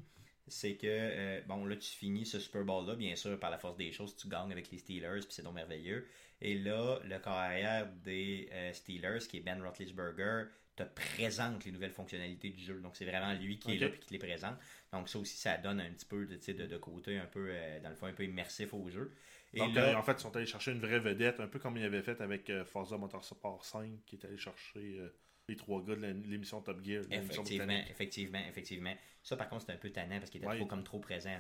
[0.48, 3.92] c'est que, bon, là, tu finis ce Super Bowl-là, bien sûr, par la force des
[3.92, 6.08] choses, tu gagnes avec les Steelers, puis c'est donc merveilleux.
[6.42, 10.46] Et là, le carrière des Steelers, qui est Ben Roethlisberger,
[10.76, 12.80] te présente les nouvelles fonctionnalités du jeu.
[12.80, 14.56] Donc, c'est vraiment lui qui est là et qui les présente.
[14.94, 17.80] Donc, ça aussi, ça donne un petit peu de, de, de côté un peu, euh,
[17.82, 19.14] dans le fond, un peu immersif au jeu.
[19.54, 21.60] Et Donc, là, euh, en fait, ils sont allés chercher une vraie vedette, un peu
[21.60, 25.00] comme ils avaient fait avec euh, Forza Motorsport 5, qui est allé chercher
[25.48, 27.04] les trois gars de l'émission Top Gear.
[27.12, 28.94] Effectivement, effectivement, effectivement.
[29.22, 31.38] Ça, par contre, c'était un peu tannant parce qu'il était trop, comme trop présent.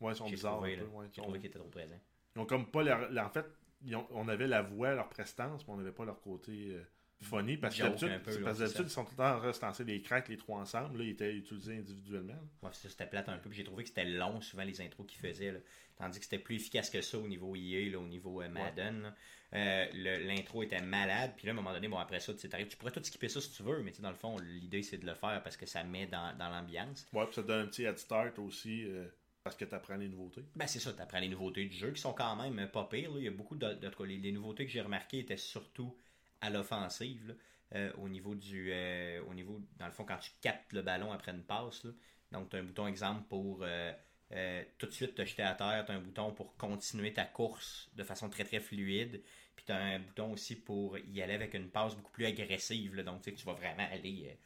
[0.00, 0.64] Ouais, ils sont bizarres.
[0.66, 2.00] J'ai trouvé, qu'ils étaient trop présents.
[2.34, 3.46] Ils ont comme pas leur, en fait,
[4.10, 6.76] on avait la voix, leur prestance, mais on n'avait pas leur côté
[7.22, 10.98] funny parce que d'habitude, ils sont tout le temps restancés les cracks, les trois ensemble.
[10.98, 12.38] Là, ils étaient utilisés individuellement.
[12.62, 13.50] Ouais, c'était plate un peu.
[13.52, 15.52] J'ai trouvé que c'était long, souvent, les intros qu'ils faisaient.
[15.52, 15.58] Là.
[15.96, 19.12] Tandis que c'était plus efficace que ça au niveau EA, là, au niveau euh, Madden.
[19.54, 19.86] Euh,
[20.26, 21.32] l'intro était malade.
[21.36, 23.52] Puis là, à un moment donné, bon, après ça, tu pourrais tout skipper ça si
[23.52, 26.06] tu veux, mais dans le fond, l'idée, c'est de le faire parce que ça met
[26.06, 27.06] dans, dans l'ambiance.
[27.12, 28.84] Ouais, puis ça donne un petit head start aussi.
[28.84, 29.06] Euh,
[29.44, 30.44] parce que tu apprends les nouveautés.
[30.54, 33.10] Ben c'est ça, tu apprends les nouveautés du jeu qui sont quand même pas pires.
[33.16, 35.96] Il y a beaucoup de, de, les, les nouveautés que j'ai remarquées étaient surtout
[36.42, 37.34] à l'offensive.
[37.74, 41.10] Euh, au niveau du euh, au niveau dans le fond quand tu captes le ballon
[41.10, 41.86] après une passe
[42.30, 45.82] donc tu as un bouton exemple pour euh, tout de suite te jeter à terre
[45.86, 49.22] tu as un bouton pour continuer ta course de façon très très fluide
[49.56, 53.02] puis tu as un bouton aussi pour y aller avec une passe beaucoup plus agressive
[53.02, 54.36] donc tu sais tu vas vraiment aller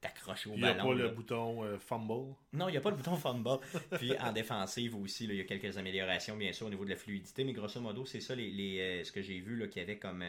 [0.00, 0.92] t'accrocher au ballon.
[0.92, 2.34] Il n'y a pas le bouton fumble?
[2.52, 3.58] Non, il n'y a pas le bouton fumble.
[3.98, 6.96] Puis en défensive aussi, il y a quelques améliorations, bien sûr, au niveau de la
[6.96, 7.44] fluidité.
[7.44, 10.24] Mais grosso modo, c'est ça les, ce que j'ai vu qu'il y avait comme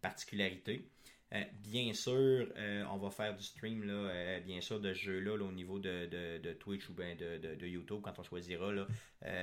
[0.00, 0.88] particularité.
[1.34, 5.00] Euh, bien sûr, euh, on va faire du stream, là, euh, bien sûr, de ce
[5.00, 8.72] jeu-là au niveau de, Twitch ou bien de, YouTube quand on choisira.
[8.72, 8.86] Là.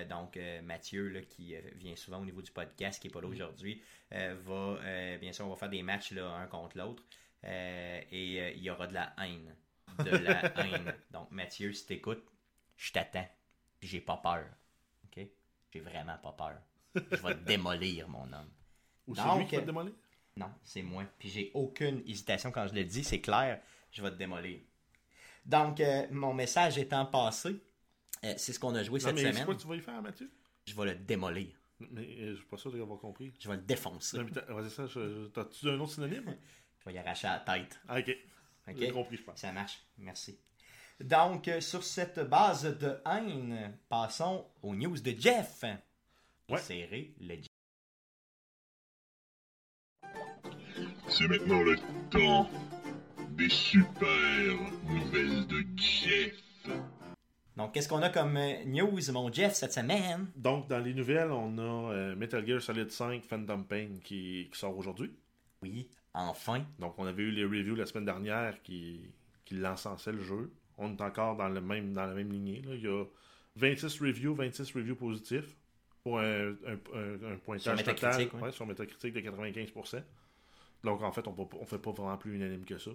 [0.06, 3.82] donc, Mathieu, là, qui vient souvent au niveau du podcast, qui n'est pas là aujourd'hui,
[4.12, 7.04] va, bien sûr, on va faire des matchs là, un contre l'autre.
[7.44, 9.56] Et il y aura de la haine.
[10.00, 10.94] De la haine.
[11.12, 12.24] Donc, Mathieu, si t'écoutes,
[12.78, 13.28] je t'attends.
[13.82, 14.46] J'ai pas peur.
[15.06, 15.26] OK?
[15.72, 16.62] J'ai vraiment pas peur.
[16.96, 18.52] Je vais te démolir, mon homme.
[19.08, 19.94] Ou c'est lui qui va te démolir?
[20.36, 21.04] Non, c'est moi.
[21.20, 24.60] Puis j'ai aucune hésitation quand je le dis, c'est clair, je vais te démolir.
[25.46, 27.62] Donc, euh, mon message étant passé,
[28.24, 29.34] euh, c'est ce qu'on a joué cette semaine.
[29.34, 30.32] C'est quoi que tu vas y faire, Mathieu?
[30.66, 31.50] Je vais le démolir.
[31.92, 33.34] Mais euh, je suis pas sûr d'avoir compris.
[33.40, 34.18] Je vais le défoncer.
[34.24, 34.86] Vas-y, ça.
[35.34, 36.38] T'as-tu un autre synonyme?
[36.86, 37.80] Je vais y arracher la tête.
[37.90, 38.18] Ok.
[38.68, 38.76] ok?
[38.78, 39.40] J'ai compris, je pense.
[39.40, 39.80] Ça marche.
[39.98, 40.40] Merci.
[41.00, 45.64] Donc, sur cette base de haine, passons aux news de Jeff.
[46.50, 46.58] Ouais.
[46.58, 47.36] Serré le
[51.08, 51.78] C'est maintenant le
[52.10, 52.50] temps
[53.32, 56.44] des super nouvelles de Jeff.
[57.56, 60.32] Donc, qu'est-ce qu'on a comme euh, news, mon Jeff, cette semaine?
[60.36, 64.60] Donc, dans les nouvelles, on a euh, Metal Gear Solid 5 Phantom Pain qui, qui
[64.60, 65.16] sort aujourd'hui.
[65.62, 66.66] Oui, enfin.
[66.80, 69.02] Donc, on avait eu les reviews la semaine dernière qui,
[69.46, 70.52] qui l'encensaient le jeu.
[70.78, 72.62] On est encore dans, le même, dans la même lignée.
[72.62, 72.76] là.
[72.76, 73.04] Il y a
[73.56, 75.56] 26 reviews, 26 reviews positifs
[76.04, 78.42] pour un, un- un- un pointage Sur total ouais.
[78.42, 80.04] ouais, sur Metacritic de 95%.
[80.84, 82.92] Donc, en fait, on ne fait pas vraiment plus unanime que ça.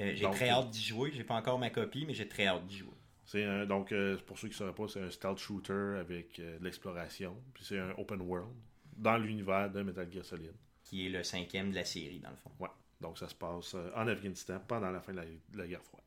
[0.00, 1.10] Euh, j'ai très euh, hâte d'y jouer.
[1.14, 2.92] J'ai pas encore ma copie, mais j'ai très hâte d'y jouer.
[3.24, 6.58] C'est donc, euh, pour ceux qui ne sauraient pas, c'est un stealth shooter avec euh,
[6.58, 7.36] de l'exploration.
[7.54, 8.54] Puis c'est un open world
[8.98, 10.52] dans l'univers de Metal Gear Solid.
[10.84, 12.50] Qui est le cinquième de la série, dans le fond.
[12.58, 12.68] Ouais.
[13.00, 15.82] Donc ça se passe euh, en Afghanistan pendant la fin de la, de la guerre
[15.82, 16.02] froide.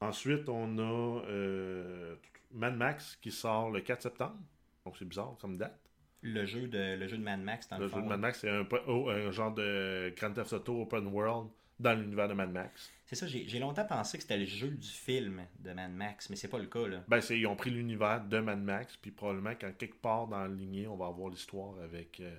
[0.00, 2.16] Ensuite, on a euh,
[2.52, 4.38] Mad Max qui sort le 4 septembre.
[4.84, 5.78] Donc c'est bizarre comme date.
[6.22, 7.96] Le jeu de, le jeu de Mad Max, dans le, Le fond.
[7.98, 11.48] jeu de Mad Max, c'est un, oh, un genre de Grand Theft Auto open world
[11.78, 12.92] dans l'univers de Mad Max.
[13.12, 16.36] C'est ça, j'ai longtemps pensé que c'était le jeu du film de Mad Max, mais
[16.36, 17.04] c'est pas le cas, là.
[17.08, 20.38] Ben, c'est, ils ont pris l'univers de Mad Max, puis probablement qu'en quelque part dans
[20.40, 22.34] la lignée, on va avoir l'histoire avec, euh,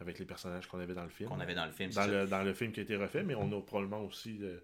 [0.00, 1.28] avec les personnages qu'on avait dans le film.
[1.28, 2.06] Qu'on avait dans le film, dans ça.
[2.08, 4.38] le, dans le film qui a été refait, mais on a probablement aussi.
[4.42, 4.58] euh,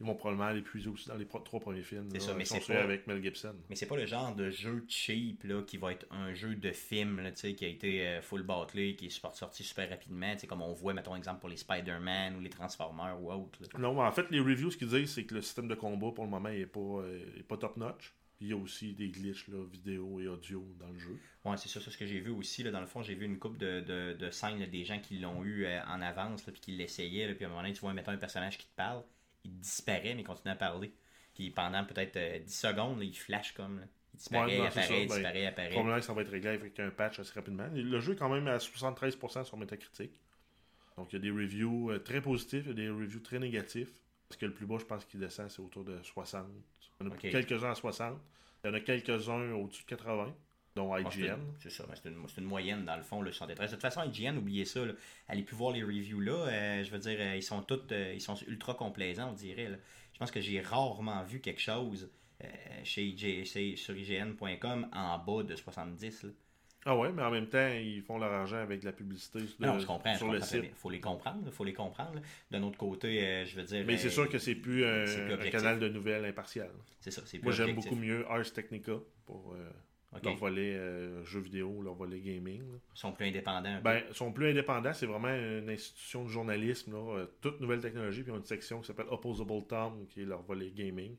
[0.00, 2.08] ils vont probablement l'épuiser aussi dans les trois premiers films.
[2.10, 3.54] C'est ça, mais c'est pas- avec Mel Gibson.
[3.70, 6.72] Mais c'est pas le genre de jeu cheap là, qui va être un jeu de
[6.72, 10.72] film là, qui a été euh, full battlé, qui est sorti super rapidement, comme on
[10.72, 13.60] voit, mettons exemple pour les Spider-Man ou les Transformers ou autres.
[13.78, 16.10] Non, mais en fait, les reviews, ce qu'ils disent, c'est que le système de combat,
[16.12, 18.14] pour le moment, n'est pas, euh, pas top-notch.
[18.40, 21.16] Il y a aussi des glitches là, vidéo et audio dans le jeu.
[21.44, 22.62] Ouais, c'est ça, c'est ce que j'ai vu aussi.
[22.64, 24.98] Là, dans le fond, j'ai vu une coupe de, de, de scènes là, des gens
[24.98, 27.32] qui l'ont eu euh, en avance, là, puis qui l'essayaient.
[27.34, 29.02] Puis à un moment donné, tu vois, mettons un personnage qui te parle,
[29.44, 30.92] il disparaît, mais il continue à parler.
[31.34, 33.80] Puis pendant peut-être euh, 10 secondes, là, il flash comme.
[33.80, 33.86] là.
[34.14, 35.70] Il disparaît, Ouais, non, apparaît, ça, ben, disparaît, apparaît.
[35.70, 37.68] Probablement que ça va être réglé avec un patch assez rapidement.
[37.72, 40.20] Le jeu est quand même à 73% sur Metacritic.
[40.96, 43.40] Donc il y a des reviews euh, très positifs, il y a des reviews très
[43.40, 43.92] négatifs.
[44.28, 46.46] Parce que le plus bas, je pense qu'il descend, c'est autour de 60.
[47.00, 48.18] Il y en a quelques-uns à 60.
[48.62, 50.34] Il y en a quelques-uns au-dessus de 80,
[50.76, 51.38] dont c'est IGN.
[51.60, 52.08] C'est ça, c'est
[52.38, 53.70] une, moyenne dans le fond, le 73.
[53.70, 54.84] De toute façon, IGN, oubliez ça.
[54.84, 54.92] Là.
[55.28, 56.32] Allez plus voir les reviews là.
[56.32, 59.68] euh, je veux dire, euh, ils sont tous euh, ils sont ultra complaisants, on dirait.
[59.68, 59.76] là.
[60.12, 62.10] Je pense que j'ai rarement vu quelque chose
[62.42, 62.46] euh,
[62.84, 66.24] chez, IG chez- sur IGN.com en bas de 70.
[66.24, 66.30] là.
[66.86, 69.66] Ah ouais, mais en même temps, ils font leur argent avec de la publicité de-
[69.66, 70.14] non, je comprends.
[70.16, 70.74] sur je le site.
[70.74, 71.50] faut les comprendre.
[71.50, 72.20] faut les comprendre.
[72.50, 73.84] D'un autre côté, euh, je veux dire.
[73.86, 75.04] Mais c'est euh, sûr que c'est plus un,
[75.38, 76.68] plus canal de nouvelles impartial.
[77.00, 78.92] C'est ça, c'est plus Moi, j'aime beaucoup mieux Ars Technica
[79.24, 79.70] pour euh,
[80.22, 82.60] Leur volet euh, jeux vidéo, leur volet gaming.
[82.60, 82.78] là.
[82.94, 83.80] Ils sont plus indépendants.
[83.82, 87.80] Ben, ils sont plus indépendants, c'est vraiment une institution de journalisme, là, euh, toute nouvelle
[87.80, 91.16] technologie, puis ils ont une section qui s'appelle Opposable Tom, qui est leur volet gaming.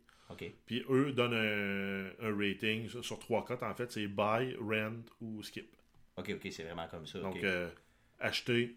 [0.66, 5.44] Puis eux donnent un, un rating sur, trois cotes, en fait, c'est buy, rent ou
[5.44, 5.70] skip.
[6.18, 7.20] Ok, ok, c'est vraiment comme ça.
[7.20, 7.70] Donc, euh,
[8.20, 8.76] acheter,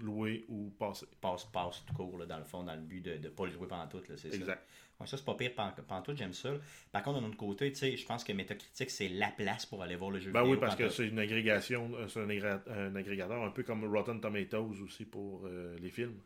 [0.00, 1.06] louer ou passer.
[1.20, 3.52] passe, passe tout court, là, dans le fond, dans le but de ne pas le
[3.52, 4.00] jouer pendant tout.
[4.06, 4.34] C'est ça.
[4.36, 4.66] Exact.
[5.00, 6.50] Ouais, ça, c'est pas pire pan- pantoute, j'aime ça.
[6.92, 9.82] Par contre, d'un autre côté, tu sais, je pense que Metacritic, c'est la place pour
[9.82, 10.54] aller voir le jeu Ben vidéo.
[10.54, 13.84] oui, parce que c'est une agrégation, euh, c'est un, agré- un agrégateur, un peu comme
[13.84, 16.20] Rotten Tomatoes aussi pour euh, les films.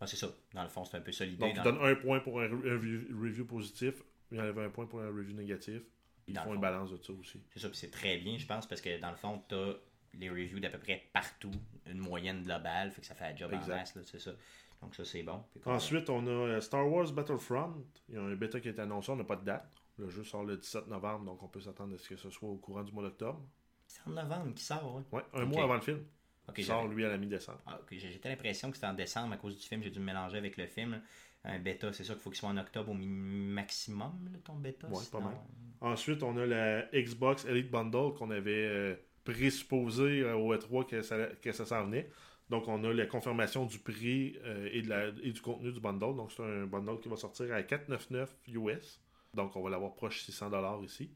[0.00, 0.32] Ouais, c'est ça.
[0.54, 1.38] Dans le fond, c'est un peu ça l'idée.
[1.38, 3.94] Donc, ils donnent un point pour un, re- un review positif,
[4.30, 5.82] ils enlèvent un point pour un review négatif.
[6.28, 7.40] Ils Dans font une balance de ça aussi.
[7.50, 9.74] C'est ça, puis c'est très bien, je pense, parce que dans le fond, tu as
[10.14, 11.50] les reviews d'à peu près partout,
[11.86, 13.76] une moyenne globale, fait que ça fait un job en Exact.
[13.76, 14.32] masse, là, c'est ça.
[14.80, 15.42] Donc ça, c'est bon.
[15.64, 17.84] Ensuite, on a euh, Star Wars Battlefront.
[18.08, 19.72] Il y a un bêta qui est annoncé, on n'a pas de date.
[19.98, 22.48] Le jeu sort le 17 novembre, donc on peut s'attendre à ce que ce soit
[22.48, 23.40] au courant du mois d'octobre.
[23.86, 25.04] C'est en novembre qui sort, hein?
[25.12, 26.04] Ouais, un mois avant le film.
[26.48, 27.60] Ok, Il sort, lui, à la mi-décembre.
[27.66, 30.06] Ah, ok, J'étais l'impression que c'était en décembre à cause du film, j'ai dû me
[30.06, 30.92] mélanger avec le film.
[30.92, 30.98] là.
[31.44, 34.86] Un bêta, c'est sûr qu'il faut qu'il soit en octobre au maximum, là, ton bêta.
[34.88, 35.34] Ouais, pas sinon- mal.
[35.80, 38.94] Ensuite, on a la Xbox Elite Bundle qu'on avait euh,
[39.24, 42.08] présupposé euh, au E3 que ça, que ça s'en venait.
[42.50, 45.80] Donc, on a la confirmation du prix euh, et, de la, et du contenu du
[45.80, 46.16] bundle.
[46.16, 49.00] Donc, c'est un bundle qui va sortir à 4,99 US.
[49.34, 51.10] Donc, on va l'avoir proche 600$ ici.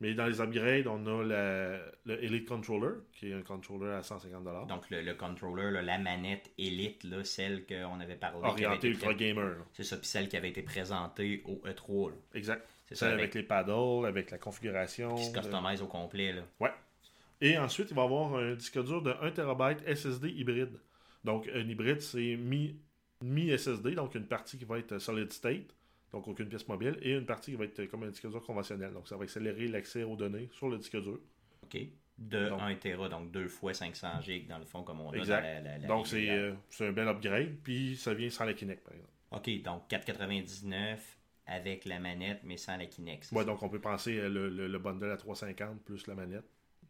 [0.00, 4.00] Mais dans les upgrades, on a la- le Elite Controller, qui est un controller à
[4.02, 4.66] 150$.
[4.66, 8.40] Donc le, le controller, là, la manette Elite, là, celle qu'on avait parlé.
[8.40, 9.54] qui avait orienté été Ultra Gamer.
[9.72, 12.10] C'est ça, puis celle qui avait été présentée au E3.
[12.10, 12.16] là.
[12.34, 12.66] Exact.
[12.86, 15.14] C'est Celle ça, avec, avec, les paddles, avec la configuration.
[15.14, 16.32] qui se de- customise au complet.
[16.32, 16.42] Là.
[16.58, 16.72] Ouais.
[17.42, 20.78] Et ensuite, il va y avoir un disque dur de 1 TB SSD hybride.
[21.24, 22.76] Donc, un hybride, c'est mi-
[23.22, 25.74] mi-SSD, donc une partie qui va être solid state,
[26.12, 28.92] donc aucune pièce mobile, et une partie qui va être comme un disque dur conventionnel.
[28.92, 31.18] Donc, ça va accélérer l'accès aux données sur le disque dur.
[31.64, 31.78] OK.
[32.18, 35.16] De Donc- 1 Tera, donc deux fois 500 GB dans le fond, comme on a
[35.16, 35.40] Exact.
[35.42, 38.44] dans la, la- la donc, c'est euh, c'est un bel upgrade, puis ça vient sans
[38.44, 39.10] la Kinect, par exemple.
[39.32, 40.98] OK, donc 4,99
[41.46, 43.32] avec la manette, mais sans la Kinect.
[43.32, 43.44] Ouais, ça?
[43.44, 46.44] donc on peut penser euh, le, le, le bundle à 350 plus la manette.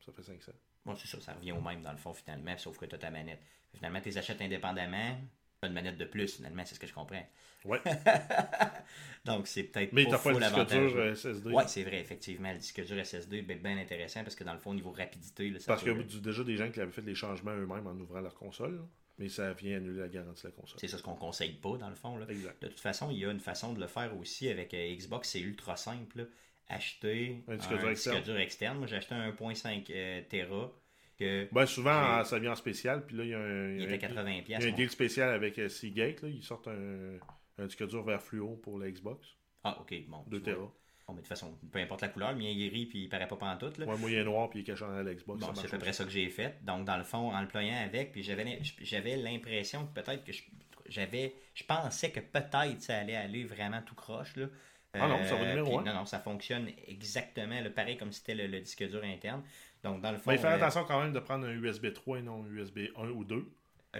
[0.05, 0.53] Ça fait 500.
[0.85, 2.99] Bon, c'est ça, ça revient au même dans le fond finalement, sauf que tu as
[2.99, 3.41] ta manette.
[3.75, 5.17] Finalement, tu les achètes indépendamment,
[5.63, 7.25] Une manette de plus, finalement, c'est ce que je comprends.
[7.65, 7.81] Ouais.
[9.25, 11.51] Donc, c'est peut-être Mais pas pas le disque dur euh, SSD.
[11.51, 12.53] Ouais, c'est vrai, effectivement.
[12.53, 15.51] Le disque dur SSD est bien intéressant parce que dans le fond, au niveau rapidité,
[15.51, 17.87] là, ça Parce qu'il y a déjà des gens qui avaient fait les changements eux-mêmes
[17.87, 18.77] en ouvrant leur console.
[18.77, 18.83] là.
[19.19, 20.81] Mais ça vient annuler la garantie de la console.
[20.81, 22.17] c'est ça ce qu'on conseille pas, dans le fond.
[22.17, 22.27] Là.
[22.29, 22.61] Exact.
[22.61, 25.29] De toute façon, il y a une façon de le faire aussi avec euh, Xbox,
[25.29, 26.19] c'est ultra simple.
[26.19, 26.25] là.
[26.69, 28.23] Acheter Un disque dur externe.
[28.23, 28.79] dur externe.
[28.79, 30.73] Moi, j'ai acheté un 1.5 euh, Tera
[31.19, 33.05] que Ben, souvent, ça vient en spécial.
[33.07, 34.45] Puis là, il y a un, il un- 80$.
[34.47, 36.23] il y a un deal spécial avec euh, Seagate.
[36.23, 36.29] Là.
[36.29, 37.19] Ils sortent un,
[37.59, 39.27] un disque dur vert fluo pour la Xbox.
[39.65, 40.25] Ah, ok, bon.
[40.29, 40.55] 2 tu vois.
[40.55, 40.73] Tera.
[41.09, 43.03] Bon, mais de toute façon, peu importe la couleur, le mien il est gris puis
[43.03, 43.77] il paraît pas pantoute.
[43.79, 43.87] Là.
[43.87, 45.41] Ouais, moi, il est noir puis il est caché dans la Xbox.
[45.41, 46.59] Bon, c'est à peu près ça que j'ai fait.
[46.65, 50.33] Donc, dans le fond, en le ployant avec, puis j'avais j'avais l'impression que peut-être que
[50.33, 50.43] je,
[50.89, 54.37] j'avais, je pensais que peut-être ça allait aller vraiment tout croche.
[54.37, 54.47] Là.
[54.95, 55.93] Ah non, ça va numéro puis un.
[55.93, 59.43] Non, non, ça fonctionne exactement, là, pareil comme si c'était le, le disque dur interne.
[59.83, 62.19] Donc, dans le fond, Mais faire euh, attention quand même de prendre un USB 3
[62.19, 63.51] et non un USB 1 ou 2.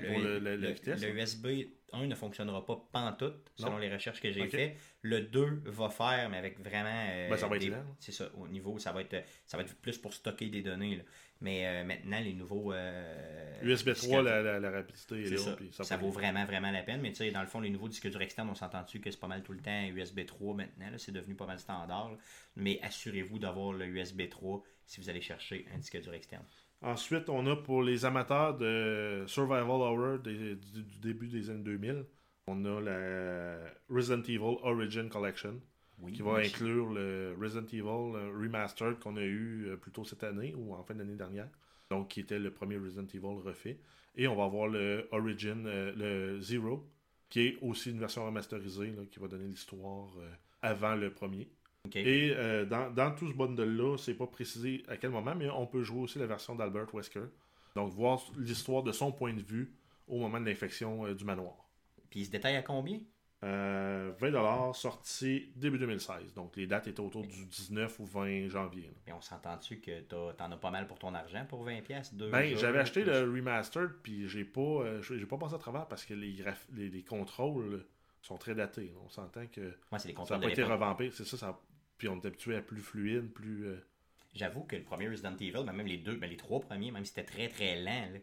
[0.01, 1.15] Pour le- le- la vitesse, Le là.
[1.23, 1.47] USB
[1.93, 3.79] 1 ne fonctionnera pas pantoute, selon Non.
[3.79, 4.51] les recherches que j'ai Ok.
[4.51, 4.77] fait.
[5.03, 6.89] Le 2 va faire, mais avec vraiment.
[7.11, 7.77] euh, Ben, ça va être.
[8.01, 10.97] C'est ça, au niveau, ça va être, ça va être plus pour stocker des données.
[10.97, 11.03] là.
[11.43, 12.73] Mais euh, maintenant, les nouveaux.
[12.73, 15.37] euh, USB disques 3, durs- la, la- la rapidité est, là.
[15.37, 15.57] ça.
[15.57, 17.01] puis Ça, ça, vaut vraiment, vraiment la peine.
[17.03, 19.21] Mais tu sais, dans le fond, les nouveaux disques durs externes, on s'entend-tu que c'est
[19.21, 20.87] pas mal tout le temps USB 3 maintenant.
[20.99, 22.13] C'est devenu pas mal standard.
[22.13, 22.17] là.
[22.57, 26.45] Mais assurez-vous d'avoir le USB 3 si vous allez chercher un disque dur externe.
[26.83, 31.63] Ensuite, on a pour les amateurs de Survival Horror des- du, du début des années
[31.63, 32.05] 2000,
[32.49, 33.57] on a la
[33.89, 35.61] Resident Evil Origin Collection
[35.99, 40.05] Oui, qui va inclure le Resident Evil euh, Remastered qu'on a eu euh, plus tôt
[40.05, 41.49] cette année ou en fin d'année dernière.
[41.91, 43.79] Donc, qui était le premier Resident Evil refait.
[44.17, 45.93] Et on va avoir le Origin, euh,
[46.35, 46.91] le Zero,
[47.29, 50.09] qui est aussi une version remasterisée là, qui va donner l'histoire
[50.63, 51.49] avant le premier.
[51.95, 55.67] Et euh, dans, dans tout ce bundle-là, c'est pas précisé à quel moment, mais on
[55.67, 57.25] peut jouer aussi la version d'Albert Wesker.
[57.75, 59.73] Donc, voir l'histoire de son point de vue
[60.07, 61.57] au moment de l'infection euh, du manoir.
[62.11, 63.01] Puis il se détaille à combien?
[63.45, 66.35] Euh, 20$ sorti début 2016.
[66.35, 68.83] Donc, les dates étaient autour du 19 ou 20 janvier.
[68.83, 68.93] là.
[69.09, 72.57] Et on s'entend-tu que t'en as pas mal pour ton argent pour 20$, pièces Ben,
[72.57, 76.15] j'avais acheté le remastered, puis j'ai pas, euh, j'ai pas passé à travers parce que
[76.15, 76.37] les,
[76.73, 77.85] les, les contrôles
[78.21, 78.95] sont très datés.
[79.05, 81.11] On s'entend que les ça n'a pas été revampé.
[81.11, 81.61] C'est ça, ça.
[82.03, 83.65] Puis on est habitué à plus fluide, plus.
[83.69, 83.77] euh,
[84.35, 87.05] J'avoue que le premier Resident Evil, ben même les deux, ben les trois premiers, même
[87.05, 88.19] c'était très très lent, là.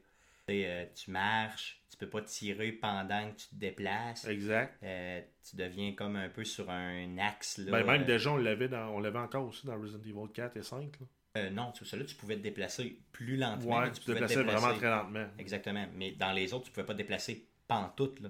[0.50, 4.26] Tu euh, tu marches, tu peux pas tirer pendant que tu te déplaces.
[4.26, 4.78] exact.
[4.84, 7.58] Euh, tu deviens comme un peu sur un axe.
[7.60, 10.58] Là, Ben, même déjà, on l'avait dans, on l'avait encore aussi dans Resident Evil 4
[10.58, 11.00] et 5.
[11.00, 11.06] Là.
[11.38, 13.80] euh, non, tu celui-là, tu pouvais te déplacer plus lentement.
[13.80, 15.28] Ouais, que tu te pouvais te déplaçais vraiment très lentement.
[15.38, 15.86] Exactement.
[15.96, 18.20] Mais dans les autres, tu pouvais pas te déplacer pantoute.
[18.20, 18.30] Là.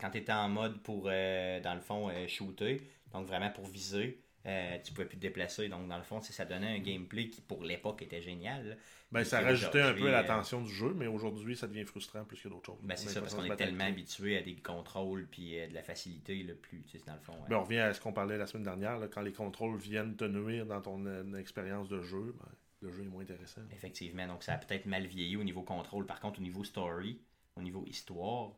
[0.00, 2.80] Quand tu étais en mode pour, dans le fond, shooter,
[3.12, 5.68] donc vraiment pour viser, euh, tu pouvais plus te déplacer.
[5.68, 8.76] Donc, dans le fond, ça donnait un gameplay qui, pour l'époque, était génial.
[9.12, 12.24] Ben, ça rajoutait un peu à euh, l'attention du jeu, mais aujourd'hui, ça devient frustrant
[12.24, 12.78] plus que d'autres choses.
[12.82, 15.74] Ben, c'est a ça, parce qu'on est tellement habitué à des contrôles puis euh, de
[15.74, 17.34] la facilité, le plus, tu sais, dans le fond.
[17.34, 17.48] ouais.
[17.50, 20.16] Ben, on revient à ce qu'on parlait la semaine dernière, là, quand les contrôles viennent
[20.16, 22.48] te nuire dans ton euh, expérience de jeu, ben,
[22.80, 23.60] le jeu est moins intéressant.
[23.70, 26.06] Effectivement, donc ça a peut-être mal vieilli au niveau contrôle.
[26.06, 27.20] Par contre, au niveau story,
[27.56, 28.52] au niveau histoire,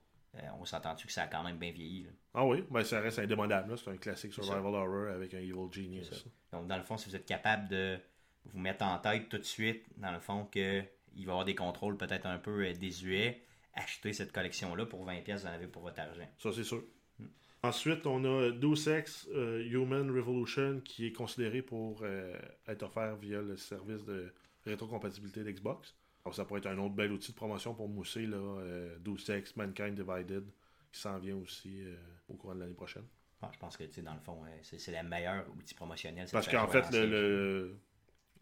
[0.58, 2.04] on s'entend-tu que ça a quand même bien vieilli.
[2.04, 2.10] là?
[2.34, 3.76] Ah oui, ben, ça reste indémodable.
[3.78, 6.26] C'est un classique survival horror avec un Evil Genius.
[6.52, 7.98] Donc, dans le fond, si vous êtes capable de
[8.46, 11.54] vous mettre en tête tout de suite, dans le fond, qu'il va y avoir des
[11.54, 13.42] contrôles peut-être un peu euh, désuets,
[13.74, 16.28] achetez cette collection-là pour 20$, pièces, vous en avez pour votre argent.
[16.38, 16.82] Ça, c'est sûr.
[17.18, 17.26] Hmm.
[17.62, 22.36] Ensuite, on a Deus Ex euh, Human Revolution qui est considéré pour euh,
[22.68, 24.32] être offert via le service de
[24.66, 25.94] rétrocompatibilité d'Xbox.
[26.24, 29.30] Alors, ça pourrait être un autre bel outil de promotion pour mousser là, euh, Deus
[29.30, 30.44] Ex Mankind Divided
[30.90, 31.96] qui s'en vient aussi euh,
[32.28, 33.04] au courant de l'année prochaine.
[33.42, 36.26] Bon, je pense que, tu sais, dans le fond, euh, c'est la meilleure outil promotionnel.
[36.32, 37.78] Parce qu'en fait, le, le-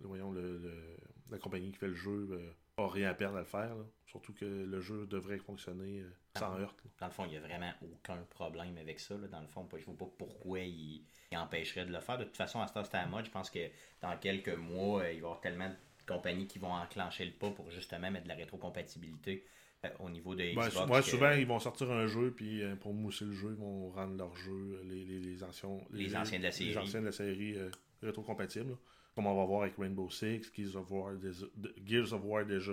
[0.01, 0.97] le- voyons, le- le-
[1.31, 3.75] la compagnie qui fait le jeu euh, a rien à perdre à le faire.
[3.75, 3.85] là.
[4.07, 6.61] Surtout que le jeu devrait fonctionner euh, sans Ah.
[6.61, 6.79] heurte.
[7.01, 9.16] Dans le fond, il n'y a vraiment aucun problème avec ça.
[9.16, 9.27] là.
[9.27, 12.18] Dans le fond, je ne vois pas pourquoi il, il empêcherait de le faire.
[12.18, 13.25] De toute façon, à ce stade, à mode.
[13.25, 13.71] Je pense que
[14.03, 15.75] dans quelques mois, euh, il va y avoir tellement de
[16.07, 19.45] compagnies qui vont enclencher le pas pour justement mettre de la rétrocompatibilité
[19.85, 21.09] euh, au niveau de Ben, Xbox.
[21.09, 24.17] souvent, ils vont sortir un jeu, puis euh, pour mousser le jeu, ils vont rendre
[24.17, 26.71] leur jeu, euh, les, les, les anciens, Les anciens de la série.
[26.71, 27.57] Les anciens de la série
[28.03, 28.77] rétrocompatibles.
[29.15, 32.47] Comme on va voir avec Rainbow Six, Gears of War, des- de- Gears of War
[32.47, 32.73] déjà,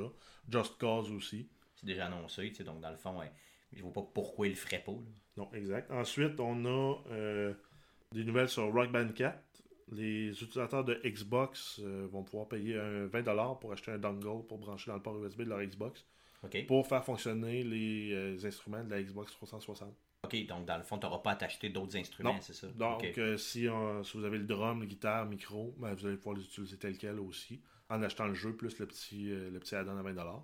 [0.50, 1.50] Just Cause aussi.
[1.76, 2.50] C'est déjà annoncé.
[2.50, 3.20] tu sais, Donc, dans le fond,
[3.74, 4.92] je ne vois pas pourquoi il le ferait pas.
[4.94, 4.98] là.
[5.38, 5.92] Non, exact.
[5.92, 6.96] Ensuite, on a
[8.14, 9.38] des nouvelles sur Rock Band 4.
[9.92, 14.58] Les utilisateurs de Xbox euh, vont pouvoir payer un 20$ pour acheter un dongle pour
[14.60, 16.06] brancher dans le port USB de leur Xbox
[16.68, 19.94] pour faire fonctionner les euh, instruments de la Xbox 360.
[20.24, 22.68] OK, donc dans le fond, tu n'auras pas à t'acheter d'autres instruments, c'est ça?
[22.68, 23.68] Donc, euh, si,
[24.04, 26.78] si vous avez le drum, la guitare, le micro, ben, vous allez pouvoir les utiliser
[26.78, 30.42] tel quel aussi, en achetant le jeu plus le petit, le petit add-on à 20$.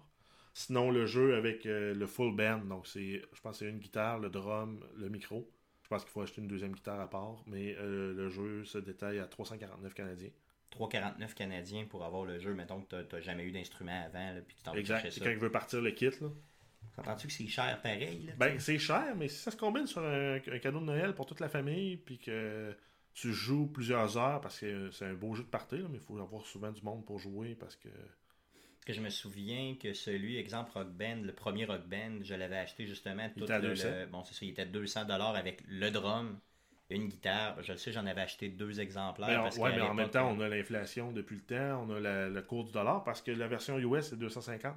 [0.54, 4.20] Sinon, le jeu avec le full band, donc c'est, je pense que c'est une guitare,
[4.20, 5.50] le drum, le micro.
[5.86, 8.80] Je pense qu'il faut acheter une deuxième guitare à part, mais euh, le jeu se
[8.80, 10.32] détaille à 349 canadiens.
[10.72, 14.42] 3,49 canadiens pour avoir le jeu, mettons que t'as- t'as jamais eu d'instrument avant, là,
[14.42, 15.12] puis que t'en Exact.
[15.12, 15.24] ça.
[15.24, 16.30] quand il veut partir le kit, là.
[16.96, 18.24] Comprends-tu que c'est cher pareil?
[18.26, 18.34] Là?
[18.38, 21.28] Ben, c'est cher, mais si ça se combine sur un, un cadeau de Noël pour
[21.28, 22.76] toute la famille, puis que
[23.14, 26.04] tu joues plusieurs heures, parce que c'est un beau jeu de party, là, mais il
[26.04, 27.90] faut avoir souvent du monde pour jouer, parce que...
[28.86, 32.58] que je me souviens que celui, exemple Rock Band, le premier Rock Band, je l'avais
[32.58, 33.28] acheté justement.
[33.36, 33.90] Il tout était à le- 200.
[33.90, 36.40] le- bon, c'est ça, il était 200 avec le drum,
[36.90, 37.62] une guitare.
[37.64, 39.28] Je le sais, j'en avais acheté deux exemplaires.
[39.28, 42.00] Mais, parce ouais, mais en même temps, on a l'inflation depuis le temps, on a
[42.00, 44.76] la- le cours du dollar, parce que la version US, c'est 250.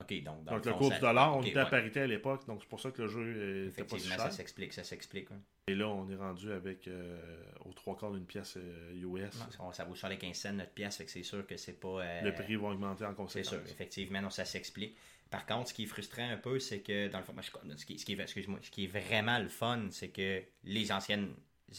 [0.00, 2.60] Ok, donc, dans Donc le cours du dollar, on était à parité à l'époque, donc
[2.62, 5.28] c'est pour ça que le jeu était pas si ça s'explique, ça s'explique.
[5.68, 7.18] Et là, on est rendu avec euh,
[7.64, 9.34] aux trois quarts d'une pièce euh, US.
[9.58, 11.80] Non, ça vaut sur les 15 cents notre pièce, fait que c'est sûr que c'est
[11.80, 12.02] pas.
[12.04, 13.48] euh, Le prix va augmenter en C'est conséquence.
[13.54, 14.96] sûr, effectivement, non, ça s'explique.
[15.30, 17.84] Par contre, ce qui est frustrant un peu, c'est que, dans le fond, je- ce,
[17.86, 21.34] qui, ce, qui est, ce qui est vraiment le fun, c'est que les, anciennes,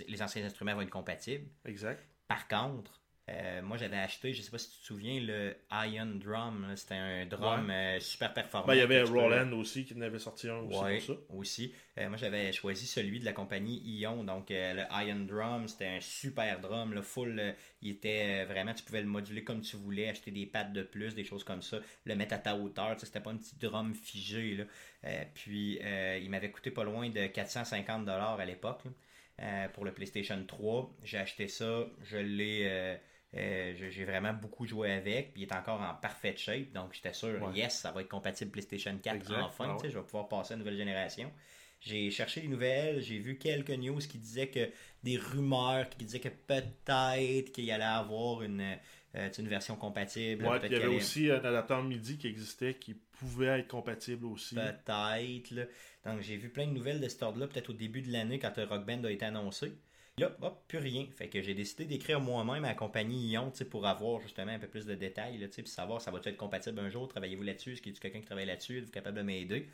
[0.07, 1.47] les anciens instruments vont être compatibles.
[1.65, 2.03] Exact.
[2.27, 2.96] Par contre,
[3.29, 6.65] euh, moi, j'avais acheté, je sais pas si tu te souviens, le Iron Drum.
[6.77, 8.67] C'était un drum euh, super performant.
[8.67, 11.05] Ben, il y avait peux- Roland aussi qui en avait sorti un aussi Ouais, pour
[11.07, 11.21] ça.
[11.35, 11.73] aussi.
[11.97, 14.23] Euh, moi, j'avais choisi celui de la compagnie Ion.
[14.23, 16.93] Donc, le Iron Drum, c'était un super drum.
[16.93, 20.71] Le full, il était vraiment, tu pouvais le moduler comme tu voulais, acheter des pattes
[20.71, 22.93] de plus, des choses comme ça, le mettre à ta hauteur.
[22.93, 24.55] Tu sais, C'était pas un petit drum figé.
[25.03, 25.25] Là.
[25.33, 25.79] Puis,
[26.21, 28.83] il m'avait coûté pas loin de 450$ à l'époque.
[29.73, 32.97] pour le PlayStation 3, j'ai acheté ça, je l'ai.
[33.37, 37.13] Euh, j'ai vraiment beaucoup joué avec, puis il est encore en parfaite shape, donc j'étais
[37.13, 37.53] sûr, Ouais.
[37.57, 39.93] yes, ça va être compatible PlayStation 4 Exact, enfin, ah tu sais, ouais.
[39.93, 41.31] je vais pouvoir passer à une nouvelle génération.
[41.79, 44.67] J'ai cherché les nouvelles, j'ai vu quelques news qui disaient que
[45.03, 48.77] des rumeurs qui disaient que peut-être qu'il allait avoir une,
[49.15, 50.45] euh, une version compatible.
[50.45, 54.25] Ouais, puis il y avait aussi un adaptateur MIDI qui existait qui pouvait être compatible
[54.25, 54.55] aussi.
[54.55, 55.67] Peut-être.
[56.05, 58.53] Donc, j'ai vu plein de nouvelles de cet ordre-là, peut-être au début de l'année, quand
[58.57, 59.73] Rock Band a été annoncé.
[60.19, 61.05] Là, hop, plus rien.
[61.15, 64.67] Fait que j'ai décidé d'écrire moi-même à la compagnie Ion, pour avoir justement un peu
[64.67, 67.81] plus de détails, là, puis savoir ça va être compatible un jour, travaillez-vous là-dessus, est-ce
[67.83, 69.69] qu'il y a quelqu'un qui travaille là-dessus, êtes-vous capable de m'aider?